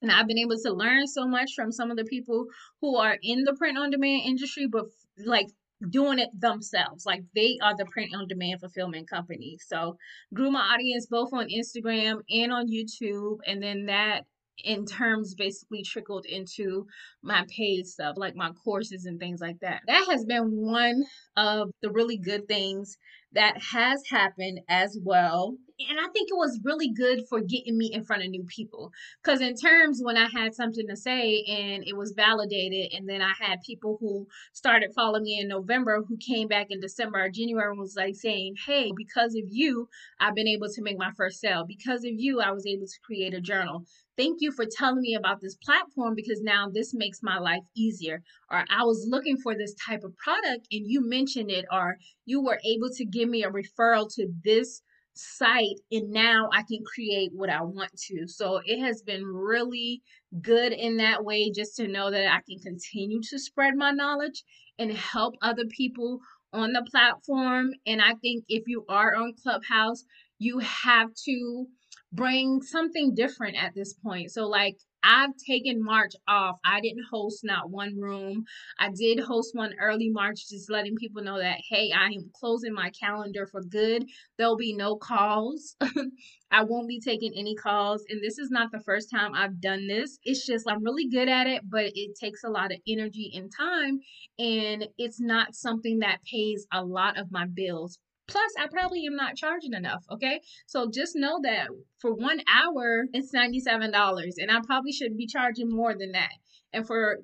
And 0.02 0.12
I've 0.12 0.28
been 0.28 0.40
able 0.40 0.58
to 0.58 0.74
learn 0.74 1.08
so 1.08 1.26
much 1.26 1.54
from 1.56 1.72
some 1.72 1.90
of 1.90 1.96
the 1.96 2.04
people 2.04 2.48
who 2.82 2.98
are 2.98 3.18
in 3.22 3.44
the 3.44 3.54
print 3.54 3.78
on 3.78 3.90
demand 3.90 4.24
industry, 4.26 4.68
but 4.68 4.86
like 5.26 5.48
doing 5.90 6.20
it 6.20 6.30
themselves. 6.38 7.06
Like 7.06 7.24
they 7.36 7.58
are 7.62 7.76
the 7.76 7.86
print 7.86 8.12
on 8.16 8.28
demand 8.28 8.60
fulfillment 8.60 9.10
company. 9.10 9.58
So 9.66 9.98
grew 10.34 10.52
my 10.52 10.62
audience 10.62 11.08
both 11.08 11.34
on 11.34 11.48
Instagram 11.48 12.22
and 12.30 12.52
on 12.52 12.68
YouTube. 12.68 13.38
And 13.46 13.62
then 13.62 13.86
that 13.88 14.26
in 14.64 14.86
terms 14.86 15.36
basically 15.36 15.84
trickled 15.84 16.26
into 16.26 16.88
my 17.22 17.46
paid 17.50 17.88
stuff, 17.88 18.16
like 18.18 18.36
my 18.36 18.52
courses 18.52 19.06
and 19.06 19.20
things 19.20 19.42
like 19.42 19.60
that. 19.62 19.82
That 19.88 20.06
has 20.10 20.26
been 20.26 20.52
one 20.52 21.04
of 21.36 21.72
the 21.82 21.92
really 21.92 22.18
good 22.18 22.48
things 22.48 22.98
that 23.34 23.58
has 23.72 24.04
happened 24.10 24.62
as 24.70 24.98
well. 25.02 25.56
And 25.90 26.00
I 26.00 26.08
think 26.14 26.30
it 26.30 26.38
was 26.38 26.60
really 26.64 26.92
good 26.92 27.24
for 27.28 27.42
getting 27.42 27.78
me 27.78 27.92
in 27.92 28.04
front 28.04 28.24
of 28.24 28.30
new 28.30 28.44
people. 28.44 28.92
Because, 29.24 29.42
in 29.42 29.56
terms 29.56 30.02
when 30.04 30.18
I 30.18 30.30
had 30.30 30.54
something 30.54 30.88
to 30.88 30.96
say 30.96 31.44
and 31.48 31.84
it 31.86 31.98
was 31.98 32.14
validated, 32.16 32.94
and 32.94 33.10
then 33.10 33.22
I 33.22 33.34
had 33.40 33.60
people 33.66 33.98
who 34.00 34.28
started 34.54 34.92
following 34.96 35.24
me 35.24 35.40
in 35.40 35.48
November 35.48 36.04
who 36.08 36.16
came 36.18 36.48
back 36.48 36.68
in 36.70 36.80
December 36.80 37.24
or 37.24 37.30
January 37.30 37.72
and 37.72 37.80
was 37.80 37.96
like 37.98 38.16
saying, 38.16 38.56
Hey, 38.66 38.92
because 38.96 39.34
of 39.34 39.46
you, 39.50 39.90
I've 40.20 40.36
been 40.36 40.48
able 40.48 40.70
to 40.70 40.82
make 40.84 41.00
my 41.00 41.12
first 41.18 41.40
sale. 41.40 41.66
Because 41.68 42.06
of 42.06 42.12
you, 42.14 42.40
I 42.40 42.52
was 42.52 42.68
able 42.68 42.86
to 42.86 43.00
create 43.04 43.34
a 43.34 43.42
journal 43.42 43.84
thank 44.18 44.40
you 44.42 44.52
for 44.52 44.66
telling 44.66 45.02
me 45.02 45.16
about 45.16 45.42
this 45.42 45.56
platform 45.56 46.16
because 46.16 46.42
now 46.42 46.70
this 46.72 46.94
makes 46.94 47.22
my 47.24 47.40
life 47.40 47.64
easier. 47.76 48.24
Or 48.52 48.66
I 48.70 48.84
was 48.84 49.08
looking 49.10 49.38
for 49.38 49.56
this 49.56 49.76
type 49.76 50.04
of 50.04 50.16
product 50.18 50.68
and 50.72 50.88
you 50.88 51.08
mentioned 51.08 51.52
it, 51.52 51.66
or 51.72 51.98
you 52.26 52.44
were 52.44 52.60
able 52.66 52.90
to 52.96 53.06
give 53.06 53.30
me 53.30 53.44
a 53.44 53.52
referral 53.52 54.14
to 54.16 54.28
this 54.44 54.82
site 55.16 55.80
and 55.92 56.12
now 56.12 56.50
I 56.54 56.64
can 56.64 56.84
create 56.86 57.32
what 57.34 57.50
I 57.50 57.62
want 57.64 57.92
to. 58.10 58.28
So 58.28 58.62
it 58.66 58.80
has 58.82 59.02
been 59.04 59.26
really 59.26 60.02
good 60.42 60.74
in 60.74 60.98
that 60.98 61.24
way 61.24 61.52
just 61.52 61.76
to 61.78 61.88
know 61.88 62.12
that 62.12 62.28
I 62.34 62.42
can 62.50 62.60
continue 62.60 63.22
to 63.30 63.40
spread 63.40 63.76
my 63.76 63.92
knowledge 63.92 64.44
and 64.80 64.92
help 64.92 65.36
other 65.42 65.66
people 65.66 66.20
on 66.54 66.74
the 66.74 66.86
platform. 66.90 67.72
And 67.86 68.02
I 68.02 68.16
think 68.16 68.46
if 68.50 68.64
you 68.68 68.86
are 68.90 69.16
on 69.16 69.34
Clubhouse, 69.42 70.04
you 70.40 70.60
have 70.60 71.10
to 71.26 71.68
bring 72.14 72.62
something 72.62 73.16
different 73.16 73.58
at 73.58 73.74
this 73.76 73.94
point. 73.94 74.32
So, 74.32 74.48
like, 74.48 74.78
I've 75.04 75.36
taken 75.46 75.84
March 75.84 76.14
off. 76.30 76.58
I 76.66 76.80
didn't 76.80 77.06
host 77.12 77.42
not 77.44 77.70
one 77.70 78.00
room. 78.00 78.46
I 78.80 78.90
did 78.90 79.20
host 79.20 79.50
one 79.54 79.74
early 79.82 80.10
March, 80.10 80.48
just 80.50 80.72
letting 80.72 80.96
people 80.96 81.22
know 81.22 81.40
that, 81.40 81.58
hey, 81.70 81.92
I 81.94 82.06
am 82.06 82.32
closing 82.34 82.74
my 82.74 82.90
calendar 82.92 83.46
for 83.46 83.62
good. 83.62 84.06
There'll 84.38 84.56
be 84.56 84.74
no 84.74 84.96
calls. 84.96 85.76
I 86.52 86.64
won't 86.64 86.88
be 86.88 87.02
taking 87.02 87.34
any 87.36 87.56
calls. 87.56 88.06
And 88.10 88.24
this 88.24 88.38
is 88.38 88.50
not 88.50 88.72
the 88.72 88.80
first 88.80 89.10
time 89.14 89.34
I've 89.34 89.60
done 89.60 89.88
this. 89.88 90.20
It's 90.24 90.46
just 90.46 90.70
I'm 90.70 90.84
really 90.84 91.10
good 91.10 91.28
at 91.28 91.48
it, 91.48 91.64
but 91.70 91.92
it 91.96 92.16
takes 92.18 92.44
a 92.46 92.50
lot 92.50 92.72
of 92.72 92.80
energy 92.88 93.34
and 93.36 93.52
time. 93.52 94.00
And 94.40 94.88
it's 94.98 95.20
not 95.20 95.56
something 95.56 96.00
that 96.00 96.24
pays 96.24 96.66
a 96.72 96.84
lot 96.84 97.20
of 97.20 97.32
my 97.32 97.46
bills. 97.46 98.00
Plus, 98.34 98.52
I 98.60 98.66
probably 98.66 99.06
am 99.06 99.16
not 99.16 99.36
charging 99.36 99.74
enough. 99.74 100.04
Okay. 100.12 100.42
So 100.66 100.90
just 100.92 101.16
know 101.16 101.40
that 101.44 101.68
for 102.00 102.16
one 102.16 102.42
hour, 102.52 103.06
it's 103.14 103.32
$97. 103.32 104.34
And 104.40 104.50
I 104.50 104.60
probably 104.66 104.92
should 104.92 105.16
be 105.16 105.28
charging 105.28 105.70
more 105.70 105.94
than 105.94 106.14
that. 106.14 106.32
And 106.74 106.86
for 106.88 107.20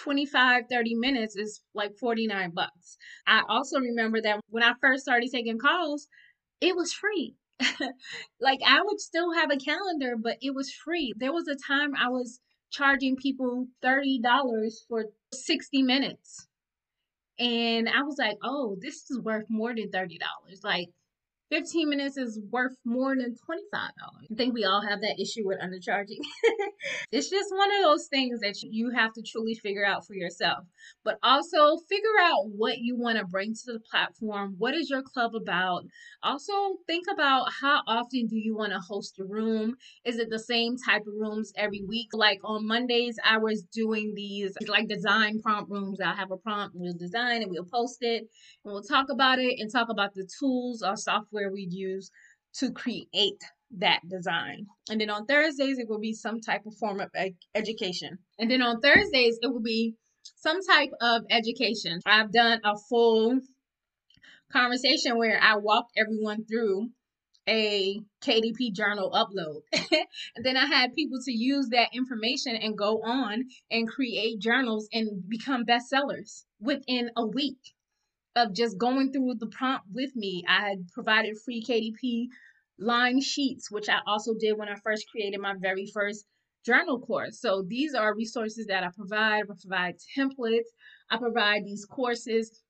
25 0.00 0.64
30 0.70 0.94
minutes 0.96 1.36
is 1.36 1.60
like 1.74 1.90
49 1.98 2.52
bucks 2.54 2.96
i 3.26 3.42
also 3.48 3.80
remember 3.80 4.20
that 4.20 4.38
when 4.48 4.62
i 4.62 4.72
first 4.80 5.02
started 5.02 5.28
taking 5.32 5.58
calls 5.58 6.06
it 6.60 6.76
was 6.76 6.92
free 6.92 7.34
like 8.40 8.60
i 8.64 8.80
would 8.80 9.00
still 9.00 9.32
have 9.32 9.50
a 9.50 9.56
calendar 9.56 10.14
but 10.16 10.36
it 10.40 10.54
was 10.54 10.72
free 10.72 11.12
there 11.16 11.32
was 11.32 11.48
a 11.48 11.56
time 11.66 11.96
i 11.96 12.08
was 12.08 12.38
charging 12.70 13.16
people 13.16 13.66
$30 13.82 14.20
for 14.88 15.06
60 15.32 15.82
minutes 15.82 16.47
and 17.38 17.88
I 17.88 18.02
was 18.02 18.16
like, 18.18 18.38
oh, 18.42 18.76
this 18.80 19.10
is 19.10 19.20
worth 19.20 19.46
more 19.48 19.74
than 19.74 19.90
$30. 19.90 20.62
Like, 20.64 20.88
15 21.50 21.88
minutes 21.88 22.16
is 22.16 22.40
worth 22.50 22.76
more 22.84 23.16
than 23.16 23.32
$25. 23.32 23.32
I 23.72 24.34
think 24.36 24.52
we 24.52 24.64
all 24.64 24.82
have 24.82 25.00
that 25.00 25.18
issue 25.18 25.46
with 25.46 25.58
undercharging. 25.60 26.20
it's 27.12 27.30
just 27.30 27.50
one 27.50 27.70
of 27.76 27.82
those 27.82 28.06
things 28.08 28.40
that 28.40 28.62
you 28.62 28.90
have 28.90 29.12
to 29.14 29.22
truly 29.22 29.54
figure 29.54 29.84
out 29.84 30.06
for 30.06 30.14
yourself. 30.14 30.64
But 31.04 31.18
also 31.22 31.78
figure 31.88 32.08
out 32.22 32.50
what 32.54 32.78
you 32.78 32.98
want 32.98 33.18
to 33.18 33.24
bring 33.24 33.54
to 33.54 33.72
the 33.72 33.80
platform. 33.80 34.56
What 34.58 34.74
is 34.74 34.90
your 34.90 35.02
club 35.02 35.34
about? 35.34 35.84
Also 36.22 36.52
think 36.86 37.06
about 37.12 37.46
how 37.60 37.82
often 37.86 38.26
do 38.26 38.36
you 38.36 38.54
want 38.54 38.72
to 38.72 38.78
host 38.78 39.18
a 39.18 39.24
room? 39.24 39.76
Is 40.04 40.18
it 40.18 40.28
the 40.30 40.38
same 40.38 40.76
type 40.76 41.02
of 41.02 41.14
rooms 41.18 41.52
every 41.56 41.82
week? 41.86 42.08
Like 42.12 42.40
on 42.44 42.66
Mondays, 42.66 43.16
I 43.24 43.38
was 43.38 43.62
doing 43.72 44.12
these 44.14 44.52
like 44.66 44.88
design 44.88 45.40
prompt 45.40 45.70
rooms. 45.70 45.98
I'll 46.00 46.14
have 46.14 46.30
a 46.30 46.36
prompt, 46.36 46.76
we'll 46.76 46.94
design 46.94 47.42
it, 47.42 47.48
we'll 47.48 47.64
post 47.64 47.98
it, 48.02 48.24
and 48.64 48.72
we'll 48.72 48.82
talk 48.82 49.06
about 49.10 49.38
it 49.38 49.58
and 49.58 49.72
talk 49.72 49.88
about 49.88 50.14
the 50.14 50.28
tools 50.38 50.82
or 50.82 50.96
software 50.96 51.37
software 51.38 51.52
we'd 51.52 51.72
use 51.72 52.10
to 52.54 52.72
create 52.72 53.42
that 53.78 54.00
design. 54.08 54.66
And 54.90 55.00
then 55.00 55.10
on 55.10 55.26
Thursdays, 55.26 55.78
it 55.78 55.88
will 55.88 56.00
be 56.00 56.14
some 56.14 56.40
type 56.40 56.62
of 56.66 56.74
form 56.76 57.00
of 57.00 57.10
ed- 57.14 57.36
education. 57.54 58.18
And 58.38 58.50
then 58.50 58.62
on 58.62 58.80
Thursdays, 58.80 59.38
it 59.42 59.52
will 59.52 59.62
be 59.62 59.94
some 60.36 60.60
type 60.62 60.90
of 61.00 61.22
education. 61.30 62.00
I've 62.06 62.32
done 62.32 62.60
a 62.64 62.76
full 62.88 63.40
conversation 64.50 65.18
where 65.18 65.38
I 65.40 65.56
walked 65.56 65.92
everyone 65.96 66.46
through 66.46 66.88
a 67.46 68.00
KDP 68.22 68.72
journal 68.74 69.10
upload. 69.10 69.60
and 70.36 70.44
then 70.44 70.56
I 70.56 70.66
had 70.66 70.94
people 70.94 71.18
to 71.24 71.32
use 71.32 71.68
that 71.70 71.88
information 71.94 72.56
and 72.56 72.76
go 72.76 73.00
on 73.02 73.44
and 73.70 73.88
create 73.88 74.40
journals 74.40 74.88
and 74.92 75.28
become 75.28 75.64
bestsellers 75.64 76.44
within 76.60 77.10
a 77.16 77.26
week 77.26 77.74
of 78.38 78.54
just 78.54 78.78
going 78.78 79.12
through 79.12 79.34
the 79.34 79.46
prompt 79.46 79.86
with 79.92 80.14
me. 80.16 80.44
I 80.48 80.68
had 80.68 80.88
provided 80.92 81.36
free 81.44 81.62
KDP 81.62 82.28
line 82.78 83.20
sheets, 83.20 83.70
which 83.70 83.88
I 83.88 83.98
also 84.06 84.34
did 84.38 84.56
when 84.56 84.68
I 84.68 84.76
first 84.76 85.08
created 85.10 85.40
my 85.40 85.54
very 85.60 85.86
first 85.86 86.24
journal 86.64 87.00
course. 87.00 87.40
So 87.40 87.64
these 87.66 87.94
are 87.94 88.14
resources 88.14 88.66
that 88.66 88.84
I 88.84 88.88
provide. 88.96 89.42
I 89.42 89.54
provide 89.60 89.96
templates. 90.16 90.68
I 91.10 91.16
provide 91.16 91.64
these 91.64 91.84
courses. 91.84 92.62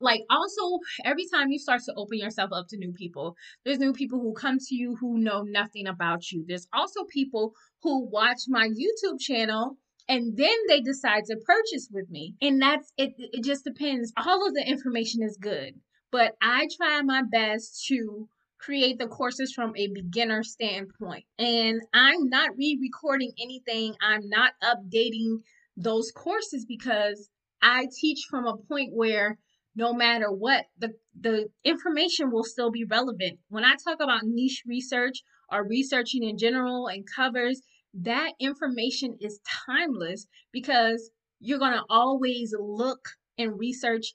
Like 0.00 0.22
also 0.28 0.78
every 1.04 1.26
time 1.32 1.50
you 1.50 1.58
start 1.58 1.82
to 1.84 1.94
open 1.96 2.18
yourself 2.18 2.50
up 2.52 2.66
to 2.68 2.76
new 2.76 2.92
people, 2.92 3.34
there's 3.64 3.78
new 3.78 3.92
people 3.92 4.20
who 4.20 4.34
come 4.34 4.58
to 4.58 4.74
you 4.74 4.96
who 4.96 5.18
know 5.18 5.42
nothing 5.42 5.86
about 5.86 6.30
you. 6.30 6.44
There's 6.46 6.68
also 6.72 7.04
people 7.04 7.52
who 7.82 8.06
watch 8.06 8.40
my 8.48 8.68
YouTube 8.68 9.18
channel 9.20 9.78
and 10.08 10.36
then 10.36 10.56
they 10.68 10.80
decide 10.80 11.24
to 11.26 11.36
purchase 11.36 11.88
with 11.92 12.08
me. 12.10 12.34
And 12.40 12.60
that's 12.60 12.92
it 12.96 13.14
it 13.18 13.44
just 13.44 13.64
depends. 13.64 14.12
All 14.16 14.46
of 14.46 14.54
the 14.54 14.64
information 14.66 15.22
is 15.22 15.38
good 15.40 15.74
but 16.12 16.34
i 16.40 16.66
try 16.76 17.02
my 17.02 17.22
best 17.30 17.84
to 17.86 18.28
create 18.58 18.98
the 18.98 19.06
courses 19.06 19.52
from 19.52 19.72
a 19.76 19.88
beginner 19.88 20.42
standpoint. 20.42 21.24
And 21.38 21.82
i'm 21.92 22.28
not 22.28 22.56
re-recording 22.56 23.32
anything. 23.40 23.94
I'm 24.00 24.28
not 24.28 24.52
updating 24.62 25.40
those 25.76 26.10
courses 26.10 26.64
because 26.66 27.28
i 27.60 27.86
teach 28.00 28.26
from 28.30 28.46
a 28.46 28.56
point 28.56 28.92
where 28.94 29.38
no 29.74 29.92
matter 29.92 30.30
what 30.30 30.64
the 30.78 30.94
the 31.20 31.48
information 31.64 32.30
will 32.30 32.44
still 32.44 32.70
be 32.70 32.84
relevant. 32.84 33.38
When 33.48 33.64
i 33.64 33.74
talk 33.74 33.98
about 34.00 34.22
niche 34.24 34.62
research 34.66 35.18
or 35.52 35.66
researching 35.68 36.22
in 36.22 36.38
general 36.38 36.86
and 36.88 37.04
covers 37.14 37.60
that 38.02 38.32
information 38.40 39.16
is 39.20 39.40
timeless 39.66 40.26
because 40.52 41.10
you're 41.40 41.58
going 41.58 41.72
to 41.72 41.84
always 41.88 42.54
look 42.58 43.08
and 43.38 43.58
research 43.58 44.14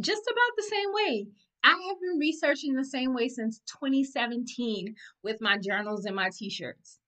just 0.00 0.22
about 0.26 0.56
the 0.56 0.62
same 0.62 0.92
way. 0.92 1.26
I 1.64 1.70
have 1.70 2.00
been 2.00 2.18
researching 2.18 2.74
the 2.74 2.84
same 2.84 3.14
way 3.14 3.28
since 3.28 3.60
2017 3.80 4.94
with 5.22 5.40
my 5.40 5.58
journals 5.58 6.04
and 6.04 6.14
my 6.14 6.30
t 6.36 6.50
shirts. 6.50 6.98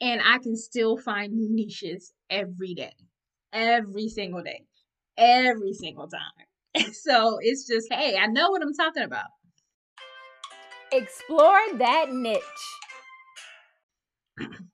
And 0.00 0.20
I 0.24 0.38
can 0.38 0.56
still 0.56 0.96
find 0.96 1.32
new 1.32 1.48
niches 1.50 2.12
every 2.28 2.74
day, 2.74 2.94
every 3.52 4.08
single 4.08 4.42
day, 4.42 4.64
every 5.16 5.72
single 5.72 6.08
time. 6.08 6.92
so 6.92 7.38
it's 7.40 7.66
just, 7.66 7.88
hey, 7.90 8.16
I 8.16 8.26
know 8.26 8.50
what 8.50 8.62
I'm 8.62 8.74
talking 8.74 9.02
about. 9.02 9.26
Explore 10.92 11.78
that 11.78 12.12
niche 12.12 12.42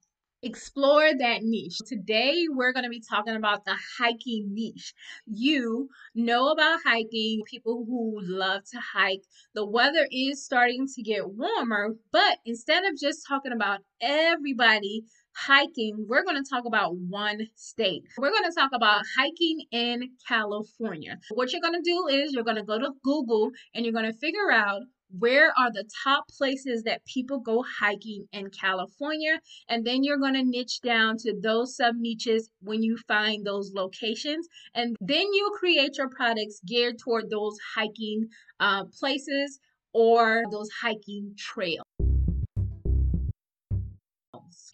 explore 0.43 1.11
that 1.19 1.43
niche. 1.43 1.79
Today, 1.87 2.47
we're 2.51 2.73
going 2.73 2.85
to 2.85 2.91
be 2.91 3.01
talking 3.01 3.37
about 3.37 3.65
the 3.65 3.77
hiking 3.99 4.49
niche. 4.53 4.93
You 5.27 5.89
know 6.15 6.49
about 6.49 6.81
hiking, 6.85 7.43
people 7.49 7.85
who 7.87 8.19
love 8.23 8.63
to 8.73 8.81
hike. 8.81 9.23
The 9.55 9.65
weather 9.65 10.09
is 10.11 10.45
starting 10.45 10.87
to 10.95 11.03
get 11.03 11.31
warmer, 11.31 11.95
but 12.11 12.39
instead 12.45 12.85
of 12.85 12.99
just 12.99 13.27
talking 13.27 13.53
about 13.53 13.81
everybody 14.01 15.05
hiking, 15.35 16.07
we're 16.09 16.25
going 16.25 16.43
to 16.43 16.49
talk 16.49 16.65
about 16.67 16.97
one 16.97 17.41
state. 17.55 18.03
We're 18.19 18.31
going 18.31 18.51
to 18.51 18.55
talk 18.55 18.71
about 18.75 19.03
hiking 19.17 19.65
in 19.71 20.11
California. 20.29 21.19
What 21.31 21.53
you're 21.53 21.63
going 21.63 21.81
to 21.81 21.83
do 21.83 22.09
is 22.09 22.33
you're 22.33 22.45
going 22.45 22.57
to 22.57 22.65
go 22.65 22.79
to 22.79 22.91
Google 23.03 23.51
and 23.75 23.85
you're 23.85 23.95
going 23.95 24.11
to 24.11 24.19
figure 24.19 24.51
out 24.53 24.83
where 25.19 25.53
are 25.59 25.71
the 25.71 25.89
top 26.05 26.29
places 26.29 26.83
that 26.85 27.05
people 27.05 27.41
go 27.41 27.65
hiking 27.81 28.27
in 28.33 28.51
California? 28.51 29.41
And 29.69 29.85
then 29.85 30.05
you're 30.05 30.19
going 30.19 30.35
to 30.35 30.43
niche 30.43 30.81
down 30.83 31.17
to 31.19 31.35
those 31.41 31.77
sub 31.77 31.97
niches 31.97 32.51
when 32.61 32.83
you 32.83 32.97
find 33.09 33.45
those 33.45 33.73
locations. 33.75 34.49
And 34.75 34.97
then 35.01 35.27
you 35.33 35.53
create 35.59 35.99
your 35.99 36.09
products 36.09 36.61
geared 36.67 36.99
toward 36.99 37.31
those 37.31 37.57
hiking 37.75 38.29
uh, 38.61 38.85
places 38.99 39.61
or 39.93 40.45
those 40.51 40.69
hiking 40.81 41.35
trails. 41.37 41.83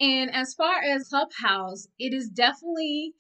And 0.01 0.33
as 0.33 0.55
far 0.55 0.81
as 0.81 1.09
Clubhouse, 1.09 1.89
it 1.99 2.15
is 2.15 2.29
definitely 2.29 3.15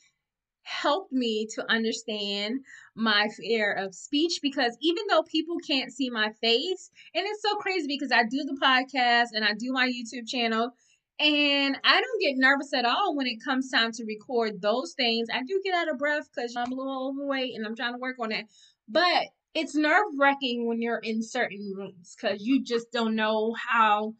helped 0.69 1.13
me 1.13 1.47
to 1.55 1.71
understand 1.71 2.61
my 2.95 3.29
fear 3.37 3.73
of 3.73 3.95
speech 3.95 4.41
because 4.43 4.77
even 4.81 5.05
though 5.09 5.23
people 5.23 5.57
can't 5.67 5.93
see 5.93 6.11
my 6.11 6.31
face, 6.41 6.91
and 7.15 7.25
it's 7.27 7.43
so 7.43 7.57
crazy 7.57 7.87
because 7.89 8.13
I 8.13 8.25
do 8.25 8.45
the 8.45 8.59
podcast 8.63 9.29
and 9.33 9.45
I 9.45 9.55
do 9.55 9.73
my 9.73 9.89
YouTube 9.89 10.29
channel, 10.29 10.73
and 11.19 11.77
I 11.83 12.01
don't 12.01 12.21
get 12.21 12.37
nervous 12.37 12.73
at 12.75 12.85
all 12.85 13.17
when 13.17 13.27
it 13.27 13.43
comes 13.45 13.71
time 13.71 13.93
to 13.93 14.05
record 14.05 14.61
those 14.61 14.95
things. 14.97 15.29
I 15.33 15.43
do 15.43 15.61
get 15.65 15.75
out 15.75 15.91
of 15.91 15.99
breath 15.99 16.29
because 16.35 16.55
I'm 16.57 16.71
a 16.71 16.75
little 16.77 17.09
overweight 17.09 17.55
and 17.55 17.67
I'm 17.67 17.75
trying 17.75 17.95
to 17.95 17.99
work 17.99 18.17
on 18.21 18.31
it. 18.31 18.47
But 18.89 19.25
it's 19.55 19.75
nerve 19.75 20.13
wracking 20.17 20.69
when 20.69 20.81
you're 20.81 21.01
in 21.03 21.23
certain 21.23 21.73
rooms 21.77 22.15
because 22.15 22.43
you 22.43 22.63
just 22.63 22.93
don't 22.93 23.17
know 23.17 23.55
how 23.55 24.15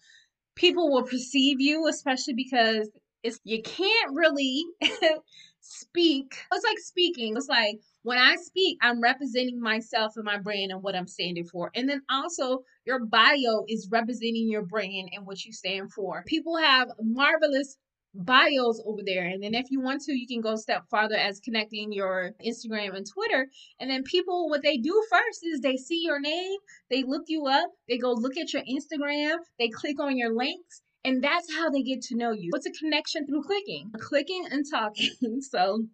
people 0.57 0.91
will 0.91 1.05
perceive 1.05 1.61
you, 1.61 1.87
especially 1.87 2.35
because 2.35 2.91
it's 3.23 3.39
you 3.45 3.63
can't 3.63 4.15
really 4.15 4.65
speak. 5.69 6.35
It's 6.53 6.65
like 6.65 6.79
speaking. 6.79 7.37
It's 7.37 7.49
like 7.49 7.81
when 8.03 8.19
I 8.19 8.37
speak, 8.37 8.79
I'm 8.83 9.01
representing 9.01 9.61
myself 9.61 10.13
and 10.17 10.25
my 10.25 10.39
brand 10.39 10.73
and 10.73 10.83
what 10.83 10.97
I'm 10.97 11.07
standing 11.07 11.45
for. 11.45 11.71
And 11.75 11.89
then 11.89 12.03
also, 12.11 12.61
your 12.87 13.05
bio 13.05 13.65
is 13.69 13.89
representing 13.91 14.49
your 14.49 14.65
brand 14.65 15.11
and 15.13 15.27
what 15.27 15.45
you 15.45 15.53
stand 15.53 15.93
for. 15.93 16.25
People 16.27 16.57
have 16.57 16.89
marvelous 17.01 17.77
bios 18.15 18.83
over 18.87 19.03
there. 19.05 19.27
And 19.27 19.43
then 19.43 19.55
if 19.55 19.67
you 19.71 19.81
want 19.81 20.03
to, 20.03 20.13
you 20.13 20.27
can 20.27 20.41
go 20.41 20.57
step 20.57 20.85
farther 20.91 21.17
as 21.17 21.41
connecting 21.41 21.93
your 21.93 22.33
Instagram 22.45 22.97
and 22.97 23.07
Twitter. 23.07 23.49
And 23.79 23.91
then 23.91 24.03
people, 24.03 24.49
what 24.49 24.63
they 24.63 24.79
do 24.79 25.05
first 25.11 25.41
is 25.45 25.61
they 25.61 25.77
see 25.77 26.03
your 26.03 26.21
name, 26.21 26.59
they 26.91 27.05
look 27.05 27.25
you 27.29 27.47
up, 27.47 27.71
they 27.89 27.99
go 27.99 28.13
look 28.13 28.37
at 28.37 28.53
your 28.53 28.63
Instagram, 28.63 29.37
they 29.59 29.69
click 29.69 30.01
on 30.01 30.17
your 30.17 30.35
links. 30.35 30.83
And 31.05 31.23
that's 31.23 31.55
how 31.55 31.71
they 31.71 31.83
get 31.83 32.03
to 32.03 32.17
know 32.17 32.33
you. 32.33 32.51
It's 32.55 32.67
a 32.67 32.73
connection 32.73 33.27
through 33.27 33.43
clicking, 33.43 33.93
clicking 33.99 34.47
and 34.51 34.65
talking. 34.71 35.41
so 35.41 35.87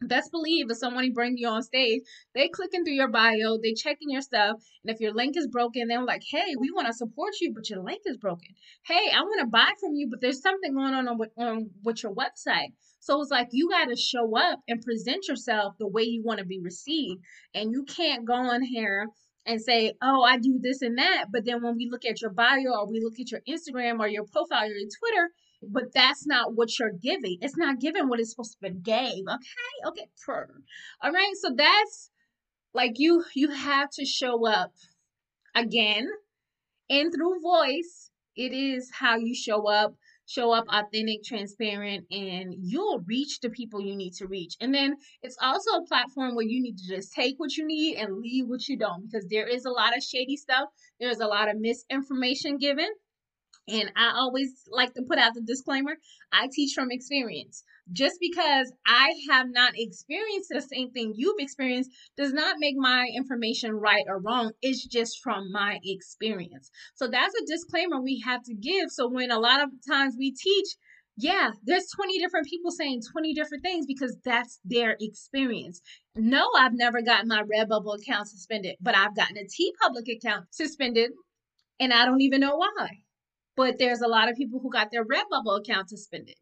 best 0.00 0.30
believe 0.30 0.70
if 0.70 0.76
someone 0.76 1.12
brings 1.12 1.40
you 1.40 1.48
on 1.48 1.62
stage, 1.62 2.02
they 2.34 2.48
clicking 2.48 2.84
through 2.84 2.94
your 2.94 3.08
bio, 3.08 3.58
they 3.62 3.72
checking 3.74 4.10
your 4.10 4.20
stuff, 4.20 4.56
and 4.84 4.94
if 4.94 5.00
your 5.00 5.12
link 5.12 5.36
is 5.36 5.48
broken, 5.48 5.88
they're 5.88 6.04
like, 6.04 6.22
"Hey, 6.28 6.54
we 6.58 6.70
want 6.70 6.86
to 6.86 6.92
support 6.92 7.34
you, 7.40 7.52
but 7.54 7.68
your 7.70 7.82
link 7.82 8.02
is 8.06 8.16
broken. 8.16 8.54
Hey, 8.86 9.10
I 9.12 9.20
want 9.22 9.40
to 9.40 9.46
buy 9.46 9.72
from 9.80 9.94
you, 9.94 10.08
but 10.10 10.20
there's 10.20 10.42
something 10.42 10.74
going 10.74 10.94
on 10.94 11.18
with, 11.18 11.30
on 11.38 11.70
with 11.82 12.02
your 12.02 12.14
website." 12.14 12.72
So 13.00 13.20
it's 13.20 13.30
like 13.30 13.48
you 13.52 13.68
got 13.70 13.86
to 13.86 13.96
show 13.96 14.36
up 14.36 14.60
and 14.68 14.80
present 14.82 15.28
yourself 15.28 15.74
the 15.78 15.88
way 15.88 16.02
you 16.02 16.22
want 16.22 16.38
to 16.38 16.46
be 16.46 16.60
received, 16.60 17.22
and 17.54 17.72
you 17.72 17.84
can't 17.84 18.24
go 18.24 18.34
on 18.34 18.62
here 18.62 19.08
and 19.46 19.60
say, 19.60 19.94
"Oh, 20.02 20.22
I 20.22 20.38
do 20.38 20.58
this 20.60 20.82
and 20.82 20.98
that," 20.98 21.26
but 21.32 21.44
then 21.44 21.62
when 21.62 21.76
we 21.76 21.88
look 21.90 22.04
at 22.04 22.20
your 22.20 22.30
bio 22.30 22.72
or 22.72 22.90
we 22.90 23.00
look 23.00 23.18
at 23.20 23.30
your 23.30 23.42
Instagram 23.48 24.00
or 24.00 24.08
your 24.08 24.24
profile 24.24 24.64
or 24.64 24.66
your 24.66 24.88
Twitter, 24.98 25.30
but 25.62 25.92
that's 25.94 26.26
not 26.26 26.54
what 26.54 26.78
you're 26.78 26.92
giving. 26.92 27.38
It's 27.40 27.56
not 27.56 27.80
giving 27.80 28.08
what 28.08 28.20
it's 28.20 28.30
supposed 28.30 28.56
to 28.60 28.70
be 28.70 28.78
gave. 28.80 29.24
Okay, 29.28 29.88
okay. 29.88 30.08
All 31.02 31.12
right, 31.12 31.34
so 31.40 31.50
that's 31.56 32.10
like 32.74 32.94
you 32.96 33.24
you 33.34 33.50
have 33.50 33.90
to 33.92 34.04
show 34.04 34.46
up 34.46 34.72
again, 35.54 36.08
and 36.90 37.12
through 37.12 37.40
voice, 37.40 38.10
it 38.36 38.52
is 38.52 38.90
how 38.92 39.16
you 39.16 39.34
show 39.34 39.68
up. 39.68 39.94
Show 40.26 40.52
up 40.52 40.64
authentic, 40.68 41.22
transparent, 41.22 42.06
and 42.10 42.54
you'll 42.58 43.00
reach 43.06 43.40
the 43.40 43.50
people 43.50 43.80
you 43.80 43.94
need 43.94 44.14
to 44.14 44.26
reach. 44.26 44.56
And 44.60 44.74
then 44.74 44.96
it's 45.22 45.36
also 45.40 45.70
a 45.72 45.86
platform 45.86 46.34
where 46.34 46.46
you 46.46 46.62
need 46.62 46.78
to 46.78 46.88
just 46.88 47.12
take 47.12 47.38
what 47.38 47.56
you 47.56 47.66
need 47.66 47.96
and 47.96 48.20
leave 48.20 48.46
what 48.46 48.66
you 48.68 48.78
don't 48.78 49.02
because 49.02 49.26
there 49.28 49.46
is 49.46 49.64
a 49.64 49.70
lot 49.70 49.96
of 49.96 50.02
shady 50.02 50.36
stuff. 50.36 50.68
There's 50.98 51.20
a 51.20 51.26
lot 51.26 51.48
of 51.48 51.58
misinformation 51.58 52.58
given 52.58 52.88
and 53.68 53.90
I 53.96 54.12
always 54.16 54.50
like 54.70 54.92
to 54.94 55.02
put 55.02 55.18
out 55.18 55.34
the 55.34 55.40
disclaimer 55.40 55.96
I 56.32 56.48
teach 56.52 56.74
from 56.74 56.90
experience. 56.90 57.64
Just 57.92 58.16
because 58.20 58.72
I 58.86 59.14
have 59.30 59.48
not 59.50 59.72
experienced 59.76 60.48
the 60.50 60.62
same 60.62 60.90
thing 60.90 61.14
you've 61.16 61.38
experienced 61.38 61.90
does 62.16 62.32
not 62.32 62.56
make 62.58 62.76
my 62.76 63.08
information 63.14 63.72
right 63.72 64.04
or 64.08 64.20
wrong. 64.20 64.52
It's 64.62 64.86
just 64.86 65.22
from 65.22 65.52
my 65.52 65.78
experience. 65.84 66.70
So 66.94 67.08
that's 67.08 67.34
a 67.34 67.46
disclaimer 67.46 68.00
we 68.00 68.22
have 68.24 68.42
to 68.44 68.54
give. 68.54 68.90
So 68.90 69.08
when 69.08 69.30
a 69.30 69.38
lot 69.38 69.62
of 69.62 69.70
times 69.86 70.14
we 70.18 70.32
teach, 70.32 70.66
yeah, 71.16 71.52
there's 71.62 71.88
20 71.94 72.18
different 72.18 72.48
people 72.48 72.70
saying 72.70 73.02
20 73.12 73.34
different 73.34 73.62
things 73.62 73.86
because 73.86 74.16
that's 74.24 74.60
their 74.64 74.96
experience. 75.00 75.80
No, 76.16 76.48
I've 76.58 76.74
never 76.74 77.02
gotten 77.02 77.28
my 77.28 77.42
Redbubble 77.42 77.98
account 77.98 78.28
suspended, 78.28 78.76
but 78.80 78.96
I've 78.96 79.14
gotten 79.14 79.36
a 79.36 79.44
TeePublic 79.44 80.16
account 80.16 80.46
suspended 80.50 81.12
and 81.78 81.92
I 81.92 82.04
don't 82.04 82.22
even 82.22 82.40
know 82.40 82.56
why 82.56 83.03
but 83.56 83.78
there's 83.78 84.00
a 84.00 84.08
lot 84.08 84.28
of 84.28 84.36
people 84.36 84.60
who 84.60 84.70
got 84.70 84.90
their 84.90 85.04
Redbubble 85.04 85.60
account 85.60 85.88
suspended. 85.88 86.36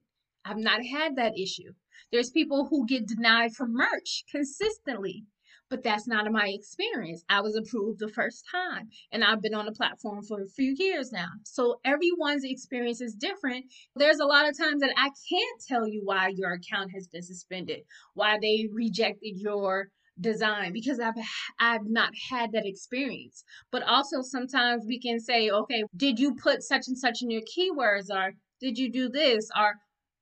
I've 0.44 0.58
not 0.58 0.84
had 0.84 1.16
that 1.16 1.38
issue. 1.38 1.72
There's 2.10 2.30
people 2.30 2.66
who 2.66 2.86
get 2.86 3.06
denied 3.06 3.54
from 3.54 3.74
merch 3.74 4.24
consistently, 4.30 5.24
but 5.70 5.82
that's 5.82 6.06
not 6.06 6.26
in 6.26 6.32
my 6.32 6.48
experience. 6.48 7.24
I 7.28 7.40
was 7.40 7.56
approved 7.56 8.00
the 8.00 8.08
first 8.08 8.44
time, 8.50 8.88
and 9.12 9.24
I've 9.24 9.40
been 9.40 9.54
on 9.54 9.66
the 9.66 9.72
platform 9.72 10.22
for 10.22 10.42
a 10.42 10.46
few 10.46 10.74
years 10.76 11.12
now. 11.12 11.28
So 11.44 11.80
everyone's 11.84 12.44
experience 12.44 13.00
is 13.00 13.14
different. 13.14 13.66
There's 13.96 14.18
a 14.18 14.26
lot 14.26 14.48
of 14.48 14.58
times 14.58 14.80
that 14.80 14.92
I 14.96 15.08
can't 15.08 15.62
tell 15.66 15.86
you 15.86 16.02
why 16.04 16.28
your 16.36 16.52
account 16.52 16.90
has 16.92 17.08
been 17.08 17.22
suspended, 17.22 17.80
why 18.14 18.38
they 18.40 18.68
rejected 18.70 19.38
your 19.38 19.88
design 20.20 20.72
because 20.72 21.00
I've 21.00 21.14
I've 21.58 21.86
not 21.86 22.12
had 22.30 22.52
that 22.52 22.66
experience. 22.66 23.44
But 23.70 23.82
also 23.82 24.22
sometimes 24.22 24.84
we 24.86 25.00
can 25.00 25.20
say, 25.20 25.50
okay, 25.50 25.84
did 25.96 26.18
you 26.18 26.34
put 26.34 26.62
such 26.62 26.88
and 26.88 26.98
such 26.98 27.22
in 27.22 27.30
your 27.30 27.42
keywords 27.42 28.10
or 28.10 28.32
did 28.60 28.78
you 28.78 28.90
do 28.90 29.08
this 29.08 29.48
or 29.58 29.74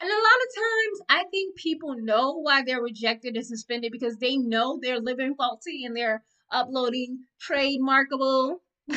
and 0.03 0.11
a 0.11 0.15
lot 0.15 0.17
of 0.17 0.55
times 0.57 1.01
I 1.11 1.25
think 1.31 1.57
people 1.57 1.95
know 1.99 2.41
why 2.41 2.63
they're 2.63 2.83
rejected 2.83 3.37
and 3.37 3.45
suspended 3.45 3.93
because 3.93 4.17
they 4.17 4.37
know 4.37 4.79
they're 4.81 5.01
living 5.01 5.35
faulty 5.35 5.85
and 5.85 5.95
they're 5.95 6.23
uploading 6.51 7.19
trademarkable 7.47 8.57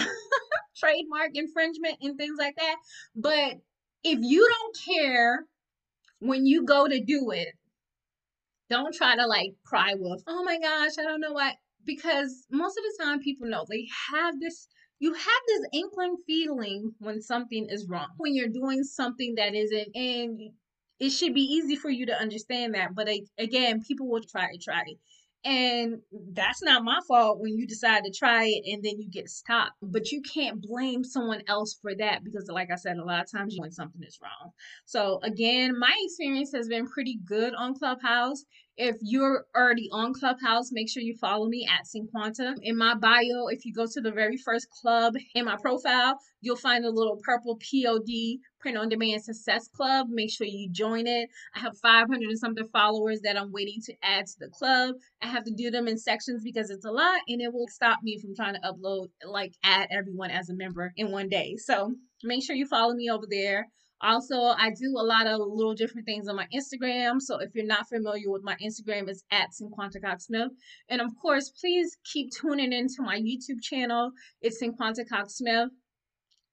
trademark 0.77 1.31
infringement 1.33 1.97
and 2.01 2.17
things 2.17 2.37
like 2.39 2.55
that. 2.55 2.75
But 3.15 3.55
if 4.03 4.19
you 4.21 4.47
don't 4.49 4.77
care 4.85 5.45
when 6.19 6.45
you 6.45 6.65
go 6.65 6.87
to 6.87 7.03
do 7.03 7.31
it, 7.31 7.49
don't 8.73 8.95
try 8.95 9.15
to 9.15 9.27
like 9.27 9.53
cry 9.65 9.95
wolf. 9.97 10.21
Oh 10.27 10.43
my 10.43 10.59
gosh, 10.59 10.93
I 10.99 11.03
don't 11.03 11.21
know 11.21 11.33
why. 11.33 11.55
Because 11.85 12.45
most 12.51 12.77
of 12.77 12.83
the 12.83 13.03
time 13.05 13.21
people 13.21 13.47
know 13.47 13.65
they 13.69 13.87
have 14.13 14.39
this 14.39 14.67
you 14.99 15.13
have 15.13 15.43
this 15.47 15.67
inkling 15.73 16.17
feeling 16.27 16.93
when 16.99 17.21
something 17.21 17.67
is 17.69 17.87
wrong. 17.89 18.09
When 18.17 18.35
you're 18.35 18.49
doing 18.49 18.83
something 18.83 19.35
that 19.35 19.55
isn't 19.55 19.89
and 19.95 20.41
it 20.99 21.11
should 21.11 21.35
be 21.35 21.41
easy 21.41 21.75
for 21.75 21.91
you 21.91 22.07
to 22.07 22.19
understand 22.19 22.75
that. 22.75 22.95
But 22.95 23.09
again, 23.37 23.83
people 23.83 24.09
will 24.09 24.23
try 24.23 24.51
to 24.51 24.59
try 24.59 24.83
it. 24.87 24.97
And 25.45 25.99
that's 26.33 26.63
not 26.63 26.83
my 26.85 26.99
fault 27.07 27.39
when 27.41 27.57
you 27.57 27.67
decide 27.67 28.03
to 28.05 28.11
try 28.11 28.45
it 28.45 28.63
and 28.73 28.83
then 28.83 28.99
you 28.99 29.09
get 29.09 29.29
stopped. 29.29 29.73
But 29.83 30.11
you 30.11 30.21
can't 30.21 30.61
blame 30.61 31.03
someone 31.03 31.43
else 31.47 31.77
for 31.81 31.93
that 31.95 32.23
because, 32.25 32.49
like 32.49 32.71
I 32.71 32.75
said, 32.75 32.97
a 32.97 33.05
lot 33.05 33.23
of 33.23 33.31
times 33.31 33.55
when 33.57 33.71
something 33.71 34.03
is 34.03 34.19
wrong. 34.23 34.53
So, 34.85 35.19
again, 35.23 35.79
my 35.79 35.93
experience 36.05 36.53
has 36.55 36.69
been 36.69 36.87
pretty 36.87 37.19
good 37.25 37.53
on 37.55 37.75
Clubhouse. 37.75 38.45
If 38.75 38.95
you're 39.01 39.45
already 39.55 39.87
on 39.91 40.13
Clubhouse, 40.15 40.71
make 40.71 40.89
sure 40.89 41.03
you 41.03 41.15
follow 41.21 41.47
me 41.47 41.67
at 41.69 41.85
Cinquanta. 41.85 42.55
In 42.63 42.75
my 42.75 42.95
bio, 42.95 43.47
if 43.49 43.65
you 43.65 43.73
go 43.73 43.85
to 43.85 44.01
the 44.01 44.11
very 44.11 44.35
first 44.37 44.67
club 44.71 45.13
in 45.35 45.45
my 45.45 45.57
profile, 45.61 46.17
you'll 46.41 46.55
find 46.55 46.83
a 46.83 46.89
little 46.89 47.19
purple 47.23 47.57
POD 47.57 48.39
print 48.59 48.77
on 48.77 48.89
demand 48.89 49.23
success 49.23 49.67
club. 49.67 50.07
Make 50.09 50.31
sure 50.31 50.47
you 50.47 50.71
join 50.71 51.05
it. 51.05 51.29
I 51.55 51.59
have 51.59 51.77
500 51.83 52.19
and 52.19 52.39
something 52.39 52.67
followers 52.73 53.21
that 53.23 53.37
I'm 53.37 53.51
waiting 53.51 53.79
to 53.85 53.93
add 54.01 54.25
to 54.25 54.33
the 54.39 54.49
club. 54.49 54.95
I 55.21 55.27
have 55.27 55.43
to 55.43 55.53
do 55.55 55.69
them 55.69 55.87
in 55.87 55.99
sections 55.99 56.41
because 56.43 56.71
it's 56.71 56.85
a 56.85 56.91
lot 56.91 57.19
and 57.27 57.41
it 57.41 57.53
will 57.53 57.67
stop 57.67 57.99
me 58.01 58.19
from 58.19 58.35
trying 58.35 58.55
to 58.55 58.61
upload, 58.61 59.09
like, 59.23 59.53
add 59.63 59.89
everyone 59.91 60.31
as 60.31 60.49
a 60.49 60.55
member 60.55 60.93
in 60.97 61.11
one 61.11 61.29
day. 61.29 61.57
So 61.57 61.93
make 62.23 62.43
sure 62.43 62.55
you 62.55 62.65
follow 62.65 62.95
me 62.95 63.11
over 63.11 63.25
there. 63.29 63.67
Also, 64.01 64.35
I 64.35 64.69
do 64.71 64.95
a 64.97 65.03
lot 65.03 65.27
of 65.27 65.39
little 65.39 65.75
different 65.75 66.05
things 66.05 66.27
on 66.27 66.35
my 66.35 66.47
Instagram. 66.53 67.21
So 67.21 67.39
if 67.39 67.55
you're 67.55 67.65
not 67.65 67.87
familiar 67.87 68.29
with 68.29 68.43
my 68.43 68.55
Instagram, 68.55 69.07
it's 69.07 69.23
at 69.31 69.49
Cinquanta 69.51 70.01
Cox 70.01 70.25
Smith. 70.25 70.51
And 70.89 71.01
of 71.01 71.11
course, 71.21 71.49
please 71.49 71.97
keep 72.03 72.31
tuning 72.31 72.73
into 72.73 73.01
my 73.01 73.17
YouTube 73.17 73.61
channel. 73.61 74.11
It's 74.41 74.61
Cinquanta 74.61 75.07
Cox 75.07 75.35
Smith. 75.35 75.69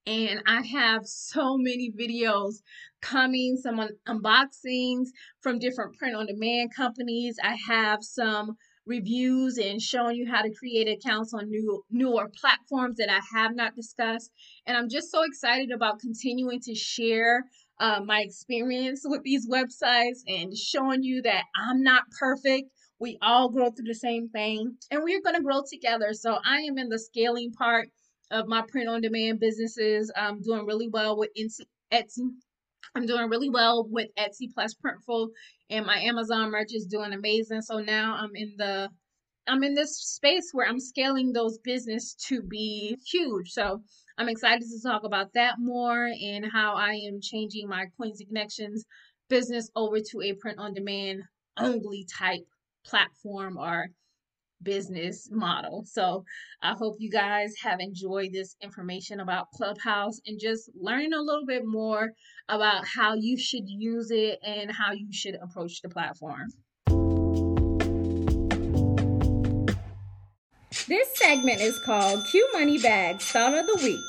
And 0.06 0.42
I 0.46 0.62
have 0.62 1.06
so 1.06 1.58
many 1.58 1.92
videos 1.92 2.62
coming, 3.02 3.56
some 3.56 3.80
un- 3.80 3.96
unboxings 4.08 5.08
from 5.40 5.58
different 5.58 5.96
print 5.98 6.16
on 6.16 6.26
demand 6.26 6.74
companies. 6.74 7.36
I 7.42 7.56
have 7.68 8.02
some 8.02 8.56
reviews 8.90 9.56
and 9.56 9.80
showing 9.80 10.16
you 10.16 10.30
how 10.30 10.42
to 10.42 10.52
create 10.52 10.88
accounts 10.88 11.32
on 11.32 11.48
new 11.48 11.82
newer 11.90 12.28
platforms 12.28 12.96
that 12.98 13.08
I 13.08 13.20
have 13.38 13.54
not 13.54 13.76
discussed. 13.76 14.30
And 14.66 14.76
I'm 14.76 14.88
just 14.90 15.10
so 15.10 15.22
excited 15.22 15.70
about 15.70 16.00
continuing 16.00 16.60
to 16.62 16.74
share 16.74 17.44
uh, 17.78 18.00
my 18.04 18.20
experience 18.20 19.02
with 19.04 19.22
these 19.22 19.48
websites 19.48 20.18
and 20.26 20.54
showing 20.54 21.02
you 21.02 21.22
that 21.22 21.44
I'm 21.56 21.82
not 21.82 22.02
perfect. 22.18 22.70
We 22.98 23.16
all 23.22 23.48
grow 23.48 23.70
through 23.70 23.86
the 23.86 23.94
same 23.94 24.28
thing 24.28 24.74
and 24.90 25.02
we're 25.02 25.22
going 25.22 25.36
to 25.36 25.42
grow 25.42 25.62
together. 25.70 26.12
So 26.12 26.38
I 26.44 26.58
am 26.62 26.76
in 26.76 26.90
the 26.90 26.98
scaling 26.98 27.52
part 27.52 27.88
of 28.30 28.46
my 28.46 28.62
print 28.68 28.88
on 28.88 29.00
demand 29.00 29.40
businesses. 29.40 30.12
I'm 30.14 30.42
doing 30.42 30.66
really 30.66 30.88
well 30.88 31.16
with 31.16 31.30
Etsy. 31.36 32.30
I'm 32.94 33.06
doing 33.06 33.28
really 33.28 33.50
well 33.50 33.86
with 33.88 34.08
Etsy 34.18 34.52
plus 34.52 34.74
Printful, 34.74 35.28
and 35.70 35.86
my 35.86 35.98
Amazon 35.98 36.50
merch 36.50 36.72
is 36.72 36.86
doing 36.86 37.12
amazing. 37.12 37.62
So 37.62 37.78
now 37.78 38.16
I'm 38.18 38.34
in 38.34 38.54
the 38.56 38.90
I'm 39.48 39.64
in 39.64 39.74
this 39.74 39.96
space 39.96 40.50
where 40.52 40.68
I'm 40.68 40.78
scaling 40.78 41.32
those 41.32 41.58
business 41.58 42.14
to 42.28 42.42
be 42.42 42.96
huge. 43.10 43.50
So 43.50 43.82
I'm 44.18 44.28
excited 44.28 44.62
to 44.62 44.82
talk 44.82 45.02
about 45.04 45.32
that 45.34 45.56
more 45.58 46.06
and 46.06 46.44
how 46.52 46.74
I 46.74 46.92
am 46.92 47.20
changing 47.20 47.68
my 47.68 47.86
Coins 47.96 48.22
Connections 48.26 48.84
business 49.28 49.70
over 49.74 49.98
to 49.98 50.20
a 50.22 50.34
print 50.34 50.58
on 50.58 50.74
demand 50.74 51.22
only 51.58 52.04
type 52.04 52.46
platform 52.84 53.56
or 53.56 53.88
business 54.62 55.28
model. 55.30 55.84
So 55.86 56.24
I 56.62 56.74
hope 56.74 56.96
you 56.98 57.10
guys 57.10 57.54
have 57.62 57.80
enjoyed 57.80 58.32
this 58.32 58.56
information 58.60 59.20
about 59.20 59.50
Clubhouse 59.52 60.20
and 60.26 60.38
just 60.38 60.70
learning 60.74 61.12
a 61.12 61.20
little 61.20 61.46
bit 61.46 61.64
more 61.64 62.10
about 62.48 62.86
how 62.86 63.14
you 63.14 63.38
should 63.38 63.68
use 63.68 64.10
it 64.10 64.38
and 64.44 64.70
how 64.70 64.92
you 64.92 65.08
should 65.12 65.36
approach 65.42 65.82
the 65.82 65.88
platform. 65.88 66.48
This 70.88 71.08
segment 71.16 71.60
is 71.60 71.78
called 71.78 72.26
Q 72.26 72.48
Money 72.52 72.78
Bags 72.78 73.24
Thought 73.30 73.54
of 73.54 73.66
the 73.66 73.78
Week. 73.84 74.00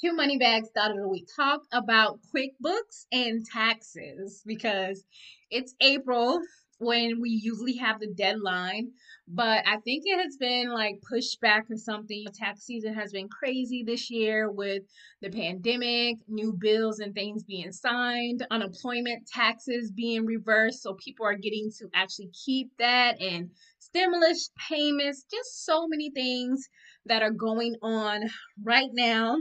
Q 0.00 0.14
Money 0.14 0.38
Bags 0.38 0.68
Thought 0.74 0.90
of 0.90 0.96
the 0.98 1.08
Week. 1.08 1.26
Talk 1.34 1.62
about 1.72 2.20
QuickBooks 2.34 3.06
and 3.12 3.44
taxes 3.44 4.42
because 4.46 5.04
it's 5.50 5.74
April 5.80 6.40
when 6.80 7.20
we 7.20 7.28
usually 7.28 7.76
have 7.76 8.00
the 8.00 8.08
deadline. 8.08 8.90
But 9.28 9.62
I 9.66 9.76
think 9.84 10.04
it 10.06 10.18
has 10.20 10.36
been 10.38 10.70
like 10.70 11.00
pushed 11.08 11.40
back 11.40 11.66
or 11.70 11.76
something. 11.76 12.24
Tax 12.34 12.62
season 12.62 12.94
has 12.94 13.12
been 13.12 13.28
crazy 13.28 13.84
this 13.84 14.10
year 14.10 14.50
with 14.50 14.82
the 15.20 15.30
pandemic, 15.30 16.16
new 16.26 16.54
bills 16.58 16.98
and 16.98 17.14
things 17.14 17.44
being 17.44 17.70
signed, 17.70 18.44
unemployment 18.50 19.26
taxes 19.26 19.92
being 19.92 20.24
reversed. 20.24 20.82
So 20.82 20.94
people 20.94 21.26
are 21.26 21.36
getting 21.36 21.70
to 21.78 21.88
actually 21.94 22.30
keep 22.46 22.70
that 22.78 23.20
and 23.20 23.50
stimulus 23.78 24.50
payments, 24.68 25.26
just 25.30 25.66
so 25.66 25.86
many 25.86 26.10
things 26.10 26.66
that 27.04 27.22
are 27.22 27.30
going 27.30 27.76
on 27.82 28.22
right 28.64 28.90
now. 28.92 29.36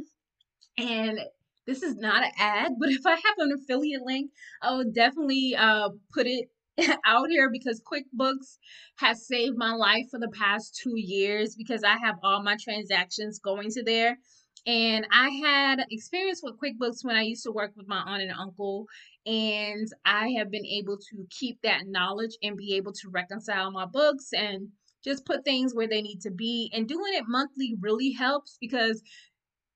And 0.78 1.20
this 1.66 1.84
is 1.84 1.96
not 1.96 2.24
an 2.24 2.32
ad, 2.38 2.74
but 2.80 2.90
if 2.90 3.06
I 3.06 3.12
have 3.12 3.36
an 3.38 3.54
affiliate 3.54 4.02
link, 4.04 4.32
I 4.62 4.76
will 4.76 4.92
definitely 4.92 5.56
uh, 5.58 5.90
put 6.14 6.28
it 6.28 6.50
out 7.06 7.30
here 7.30 7.50
because 7.52 7.82
QuickBooks 7.82 8.58
has 8.98 9.28
saved 9.28 9.58
my 9.58 9.74
life 9.74 10.06
for 10.10 10.20
the 10.20 10.30
past 10.30 10.80
two 10.82 10.96
years 10.96 11.56
because 11.56 11.84
I 11.84 11.98
have 11.98 12.16
all 12.24 12.44
my 12.44 12.58
transactions 12.62 13.40
going 13.40 13.70
to 13.72 13.84
there. 13.84 14.18
And 14.66 15.08
I 15.12 15.30
had 15.30 15.86
experience 15.90 16.42
with 16.44 16.60
QuickBooks 16.60 17.04
when 17.04 17.16
I 17.16 17.22
used 17.24 17.44
to 17.44 17.52
work 17.52 17.72
with 17.76 17.88
my 17.88 18.00
aunt 18.06 18.22
and 18.22 18.32
uncle. 18.32 18.88
And 19.26 19.88
I 20.06 20.30
have 20.38 20.52
been 20.52 20.66
able 20.66 20.98
to 20.98 21.26
keep 21.30 21.62
that 21.64 21.88
knowledge 21.88 22.36
and 22.44 22.58
be 22.58 22.76
able 22.76 22.94
to 22.94 23.10
reconcile 23.10 23.72
my 23.72 23.86
books 23.86 24.30
and 24.34 24.70
just 25.04 25.26
put 25.26 25.46
things 25.46 25.74
where 25.74 25.88
they 25.88 26.02
need 26.02 26.22
to 26.22 26.32
be. 26.32 26.70
And 26.74 26.88
doing 26.88 27.14
it 27.14 27.24
monthly 27.28 27.76
really 27.80 28.12
helps 28.12 28.58
because 28.60 29.02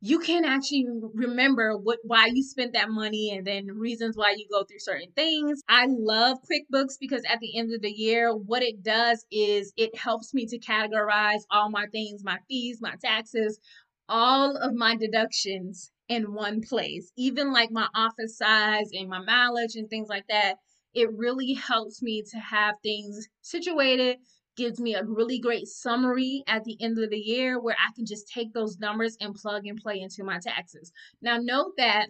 you 0.06 0.20
can 0.20 0.44
actually 0.44 0.86
remember 1.14 1.78
what 1.78 1.98
why 2.04 2.26
you 2.26 2.44
spent 2.44 2.74
that 2.74 2.90
money 2.90 3.32
and 3.34 3.48
then 3.48 3.68
reasons 3.68 4.18
why 4.18 4.36
you 4.38 4.46
go 4.52 4.66
through 4.66 4.80
certain 4.80 5.14
things. 5.16 5.62
I 5.70 5.86
love 5.88 6.40
QuickBooks 6.42 6.96
because 7.00 7.24
at 7.24 7.40
the 7.40 7.58
end 7.58 7.74
of 7.74 7.82
the 7.82 7.90
year, 7.90 8.36
what 8.36 8.64
it 8.64 8.84
does 8.84 9.26
is 9.32 9.72
it 9.78 9.96
helps 9.96 10.34
me 10.34 10.46
to 10.48 10.60
categorize 10.60 11.44
all 11.50 11.70
my 11.70 11.86
things, 11.94 12.22
my 12.22 12.38
fees, 12.50 12.80
my 12.82 12.96
taxes, 13.02 13.62
all 14.10 14.58
of 14.58 14.74
my 14.74 14.98
deductions 14.98 15.90
in 16.10 16.34
one 16.34 16.60
place. 16.60 17.14
Even 17.16 17.54
like 17.54 17.72
my 17.72 17.88
office 17.96 18.38
size 18.38 18.90
and 18.92 19.08
my 19.08 19.20
mileage 19.20 19.76
and 19.76 19.90
things 19.90 20.10
like 20.10 20.28
that. 20.28 20.56
It 20.94 21.14
really 21.14 21.54
helps 21.54 22.02
me 22.02 22.24
to 22.30 22.38
have 22.40 22.76
things 22.84 23.30
situated 23.42 24.18
gives 24.56 24.80
me 24.80 24.96
a 24.96 25.04
really 25.04 25.40
great 25.40 25.68
summary 25.68 26.44
at 26.48 26.64
the 26.64 26.78
end 26.82 27.00
of 27.00 27.10
the 27.10 27.18
year 27.18 27.60
where 27.60 27.76
I 27.76 27.92
can 27.96 28.06
just 28.06 28.28
take 28.28 28.54
those 28.54 28.80
numbers 28.80 29.18
and 29.20 29.34
plug 29.34 29.66
and 29.66 29.78
play 29.78 30.00
into 30.00 30.24
my 30.24 30.40
taxes. 30.40 30.92
Now, 31.22 31.38
note 31.42 31.74
that 31.78 32.08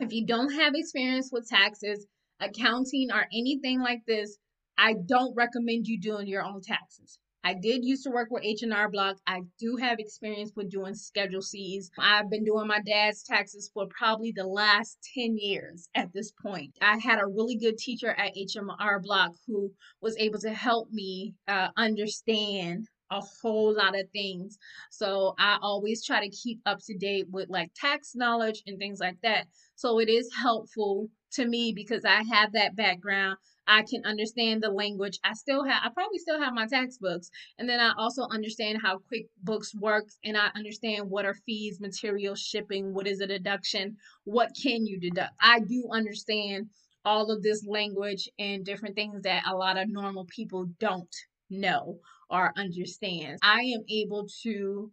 if 0.00 0.12
you 0.12 0.26
don't 0.26 0.52
have 0.52 0.74
experience 0.74 1.30
with 1.32 1.48
taxes, 1.48 2.06
accounting, 2.40 3.10
or 3.12 3.26
anything 3.32 3.80
like 3.80 4.02
this, 4.06 4.38
I 4.76 4.94
don't 5.06 5.34
recommend 5.34 5.86
you 5.86 6.00
doing 6.00 6.26
your 6.26 6.42
own 6.42 6.60
taxes. 6.60 7.18
I 7.44 7.54
did 7.54 7.84
used 7.84 8.04
to 8.04 8.10
work 8.10 8.28
with 8.30 8.44
H&R 8.44 8.88
Block. 8.88 9.16
I 9.26 9.42
do 9.58 9.76
have 9.76 9.98
experience 9.98 10.52
with 10.54 10.70
doing 10.70 10.94
Schedule 10.94 11.42
Cs. 11.42 11.90
I've 11.98 12.30
been 12.30 12.44
doing 12.44 12.68
my 12.68 12.80
dad's 12.80 13.22
taxes 13.24 13.70
for 13.72 13.86
probably 13.86 14.32
the 14.32 14.46
last 14.46 14.98
10 15.14 15.36
years 15.36 15.88
at 15.94 16.12
this 16.12 16.32
point. 16.32 16.76
I 16.80 16.98
had 16.98 17.20
a 17.20 17.26
really 17.26 17.56
good 17.56 17.78
teacher 17.78 18.10
at 18.10 18.36
H&R 18.36 19.00
Block 19.00 19.32
who 19.46 19.72
was 20.00 20.16
able 20.18 20.38
to 20.40 20.50
help 20.50 20.90
me 20.90 21.34
uh, 21.48 21.68
understand 21.76 22.86
a 23.10 23.20
whole 23.42 23.74
lot 23.74 23.98
of 23.98 24.08
things. 24.12 24.58
So 24.90 25.34
I 25.38 25.58
always 25.60 26.04
try 26.04 26.20
to 26.20 26.34
keep 26.34 26.60
up 26.64 26.78
to 26.86 26.96
date 26.96 27.26
with 27.30 27.48
like 27.50 27.70
tax 27.74 28.14
knowledge 28.14 28.62
and 28.66 28.78
things 28.78 29.00
like 29.00 29.18
that. 29.22 29.46
So 29.74 29.98
it 30.00 30.08
is 30.08 30.30
helpful 30.34 31.08
to 31.32 31.46
me 31.46 31.72
because 31.74 32.04
I 32.04 32.22
have 32.22 32.52
that 32.52 32.76
background. 32.76 33.36
I 33.66 33.82
can 33.82 34.04
understand 34.04 34.62
the 34.62 34.70
language. 34.70 35.18
I 35.24 35.34
still 35.34 35.64
have, 35.64 35.82
I 35.84 35.90
probably 35.90 36.18
still 36.18 36.40
have 36.40 36.52
my 36.52 36.66
textbooks. 36.66 37.30
And 37.58 37.68
then 37.68 37.80
I 37.80 37.92
also 37.96 38.26
understand 38.30 38.80
how 38.82 39.00
QuickBooks 39.12 39.74
works 39.78 40.18
and 40.24 40.36
I 40.36 40.48
understand 40.54 41.08
what 41.08 41.24
are 41.24 41.36
fees, 41.46 41.80
material, 41.80 42.34
shipping, 42.34 42.92
what 42.92 43.06
is 43.06 43.20
a 43.20 43.26
deduction, 43.26 43.96
what 44.24 44.50
can 44.60 44.86
you 44.86 44.98
deduct. 44.98 45.32
I 45.40 45.60
do 45.60 45.88
understand 45.92 46.66
all 47.04 47.30
of 47.30 47.42
this 47.42 47.64
language 47.66 48.28
and 48.38 48.64
different 48.64 48.94
things 48.94 49.22
that 49.22 49.44
a 49.46 49.54
lot 49.54 49.76
of 49.76 49.88
normal 49.88 50.26
people 50.26 50.66
don't 50.78 51.14
know 51.50 51.98
or 52.30 52.52
understand. 52.56 53.38
I 53.42 53.60
am 53.60 53.84
able 53.88 54.26
to 54.42 54.90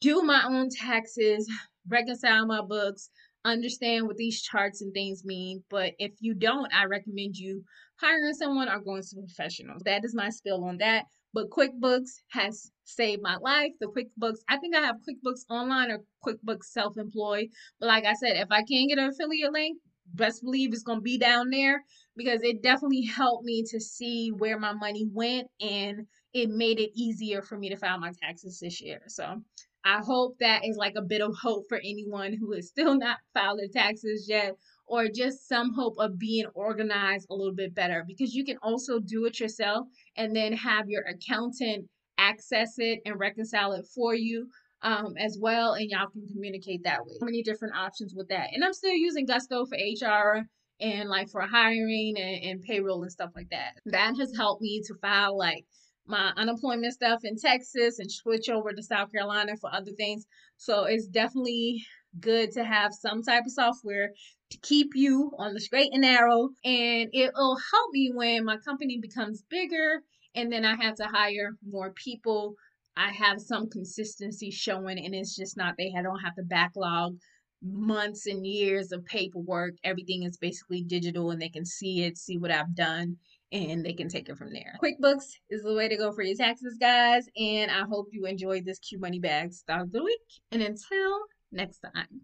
do 0.00 0.22
my 0.22 0.44
own 0.46 0.68
taxes, 0.70 1.50
reconcile 1.88 2.46
my 2.46 2.60
books, 2.62 3.10
understand 3.44 4.06
what 4.06 4.16
these 4.16 4.42
charts 4.42 4.82
and 4.82 4.92
things 4.92 5.24
mean. 5.24 5.64
But 5.70 5.94
if 5.98 6.12
you 6.20 6.34
don't, 6.34 6.72
I 6.74 6.84
recommend 6.84 7.36
you 7.36 7.64
hiring 8.00 8.34
someone 8.34 8.68
or 8.68 8.80
going 8.80 9.02
to 9.02 9.16
professionals. 9.16 9.82
That 9.84 10.04
is 10.04 10.14
my 10.14 10.30
spill 10.30 10.64
on 10.64 10.78
that. 10.78 11.04
But 11.34 11.50
QuickBooks 11.50 12.10
has 12.30 12.70
saved 12.84 13.22
my 13.22 13.36
life. 13.36 13.72
The 13.80 13.88
QuickBooks, 13.88 14.38
I 14.48 14.56
think 14.58 14.74
I 14.74 14.80
have 14.80 14.96
QuickBooks 14.96 15.42
Online 15.50 15.90
or 15.90 15.98
QuickBooks 16.24 16.64
Self 16.64 16.96
Employed. 16.96 17.48
But 17.78 17.86
like 17.86 18.04
I 18.06 18.14
said, 18.14 18.36
if 18.36 18.48
I 18.50 18.62
can't 18.62 18.88
get 18.88 18.98
an 18.98 19.10
affiliate 19.10 19.52
link, 19.52 19.78
best 20.14 20.42
believe 20.42 20.72
it's 20.72 20.82
going 20.82 20.98
to 20.98 21.02
be 21.02 21.18
down 21.18 21.50
there 21.50 21.84
because 22.16 22.40
it 22.42 22.62
definitely 22.62 23.04
helped 23.04 23.44
me 23.44 23.62
to 23.70 23.78
see 23.80 24.30
where 24.30 24.58
my 24.58 24.72
money 24.72 25.06
went 25.12 25.48
and 25.60 26.06
it 26.32 26.48
made 26.48 26.80
it 26.80 26.90
easier 26.94 27.42
for 27.42 27.58
me 27.58 27.68
to 27.68 27.76
file 27.76 27.98
my 27.98 28.12
taxes 28.22 28.58
this 28.60 28.80
year. 28.80 29.00
So 29.06 29.42
I 29.84 29.98
hope 29.98 30.36
that 30.40 30.64
is 30.64 30.76
like 30.76 30.94
a 30.96 31.02
bit 31.02 31.20
of 31.20 31.34
hope 31.40 31.66
for 31.68 31.78
anyone 31.78 32.34
who 32.38 32.52
is 32.52 32.68
still 32.68 32.94
not 32.98 33.18
filed 33.34 33.58
their 33.58 33.68
taxes 33.68 34.26
yet 34.28 34.54
or 34.88 35.08
just 35.08 35.48
some 35.48 35.72
hope 35.74 35.94
of 35.98 36.18
being 36.18 36.46
organized 36.54 37.26
a 37.30 37.34
little 37.34 37.54
bit 37.54 37.74
better 37.74 38.04
because 38.06 38.34
you 38.34 38.44
can 38.44 38.58
also 38.62 38.98
do 38.98 39.24
it 39.26 39.38
yourself 39.38 39.86
and 40.16 40.34
then 40.34 40.52
have 40.52 40.88
your 40.88 41.02
accountant 41.02 41.86
access 42.18 42.74
it 42.78 43.00
and 43.04 43.18
reconcile 43.18 43.72
it 43.72 43.86
for 43.94 44.14
you 44.14 44.48
um, 44.82 45.14
as 45.18 45.38
well 45.40 45.74
and 45.74 45.90
y'all 45.90 46.08
can 46.10 46.26
communicate 46.32 46.82
that 46.84 47.04
way. 47.04 47.12
Many 47.20 47.42
different 47.42 47.76
options 47.76 48.14
with 48.14 48.28
that. 48.28 48.48
And 48.52 48.64
I'm 48.64 48.72
still 48.72 48.94
using 48.94 49.26
Gusto 49.26 49.66
for 49.66 49.76
HR 49.76 50.44
and 50.80 51.08
like 51.08 51.28
for 51.28 51.42
hiring 51.42 52.14
and, 52.16 52.44
and 52.44 52.62
payroll 52.62 53.02
and 53.02 53.12
stuff 53.12 53.30
like 53.34 53.50
that. 53.50 53.74
That 53.86 54.14
has 54.18 54.36
helped 54.36 54.62
me 54.62 54.82
to 54.86 54.94
file 55.00 55.36
like 55.36 55.64
my 56.06 56.32
unemployment 56.36 56.94
stuff 56.94 57.20
in 57.24 57.36
Texas 57.36 57.98
and 57.98 58.10
switch 58.10 58.48
over 58.48 58.72
to 58.72 58.82
South 58.82 59.12
Carolina 59.12 59.56
for 59.60 59.72
other 59.74 59.92
things. 59.92 60.26
So 60.56 60.84
it's 60.84 61.06
definitely 61.06 61.84
good 62.20 62.52
to 62.52 62.64
have 62.64 62.92
some 62.92 63.22
type 63.22 63.44
of 63.46 63.52
software 63.52 64.10
to 64.50 64.58
keep 64.62 64.88
you 64.94 65.32
on 65.38 65.54
the 65.54 65.60
straight 65.60 65.92
and 65.92 66.02
narrow. 66.02 66.48
And 66.64 67.10
it'll 67.12 67.58
help 67.72 67.90
me 67.92 68.12
when 68.14 68.44
my 68.44 68.56
company 68.58 68.98
becomes 69.00 69.42
bigger 69.50 70.02
and 70.34 70.52
then 70.52 70.64
I 70.64 70.76
have 70.82 70.94
to 70.96 71.04
hire 71.04 71.56
more 71.66 71.92
people. 71.92 72.54
I 72.96 73.10
have 73.12 73.40
some 73.40 73.70
consistency 73.70 74.50
showing, 74.50 74.98
and 74.98 75.14
it's 75.14 75.36
just 75.36 75.56
not, 75.56 75.74
they 75.78 75.92
don't 76.02 76.18
have 76.18 76.34
to 76.34 76.42
backlog 76.42 77.16
months 77.62 78.26
and 78.26 78.46
years 78.46 78.92
of 78.92 79.04
paperwork. 79.04 79.74
Everything 79.84 80.24
is 80.24 80.36
basically 80.36 80.82
digital 80.82 81.30
and 81.30 81.40
they 81.40 81.48
can 81.48 81.64
see 81.64 82.02
it, 82.02 82.18
see 82.18 82.38
what 82.38 82.50
I've 82.50 82.74
done, 82.74 83.16
and 83.52 83.84
they 83.84 83.92
can 83.92 84.08
take 84.08 84.28
it 84.28 84.36
from 84.36 84.52
there. 84.52 84.74
QuickBooks 84.82 85.24
is 85.50 85.62
the 85.62 85.74
way 85.74 85.88
to 85.88 85.96
go 85.96 86.12
for 86.12 86.22
your 86.22 86.36
taxes, 86.36 86.76
guys. 86.80 87.26
And 87.36 87.70
I 87.70 87.82
hope 87.88 88.08
you 88.12 88.26
enjoyed 88.26 88.64
this 88.64 88.78
Q 88.78 88.98
Money 88.98 89.20
Bag 89.20 89.52
start 89.52 89.82
of 89.82 89.92
the 89.92 90.02
week. 90.02 90.20
And 90.52 90.62
until 90.62 91.20
next 91.52 91.80
time. 91.80 92.22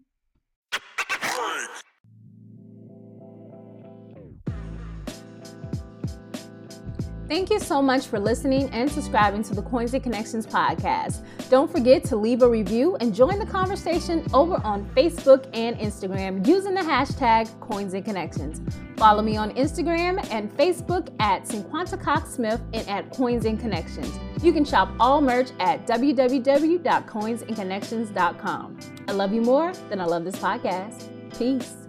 Thank 7.27 7.49
you 7.49 7.59
so 7.59 7.81
much 7.81 8.05
for 8.05 8.19
listening 8.19 8.69
and 8.69 8.89
subscribing 8.89 9.41
to 9.43 9.55
the 9.55 9.63
Coins 9.63 9.95
and 9.95 10.03
Connections 10.03 10.45
podcast. 10.45 11.25
Don't 11.49 11.71
forget 11.71 12.03
to 12.05 12.15
leave 12.15 12.43
a 12.43 12.47
review 12.47 12.97
and 12.97 13.15
join 13.15 13.39
the 13.39 13.47
conversation 13.47 14.23
over 14.31 14.61
on 14.63 14.85
Facebook 14.95 15.49
and 15.55 15.75
Instagram 15.77 16.45
using 16.45 16.75
the 16.75 16.81
hashtag 16.81 17.49
Coins 17.61 17.95
and 17.95 18.05
Connections. 18.05 18.61
Follow 18.97 19.23
me 19.23 19.37
on 19.37 19.51
Instagram 19.55 20.23
and 20.31 20.55
Facebook 20.55 21.11
at 21.19 21.45
Cinquanta 21.45 21.99
Cox 21.99 22.29
Smith 22.29 22.61
and 22.73 22.87
at 22.87 23.09
Coins 23.11 23.45
and 23.45 23.59
Connections. 23.59 24.15
You 24.45 24.53
can 24.53 24.63
shop 24.63 24.93
all 24.99 25.21
merch 25.21 25.49
at 25.59 25.87
www.coinsandconnections.com. 25.87 28.79
I 29.07 29.11
love 29.11 29.33
you 29.33 29.41
more 29.41 29.73
than 29.89 29.99
I 29.99 30.05
love 30.05 30.23
this 30.23 30.35
podcast. 30.35 31.09
Peace. 31.35 31.84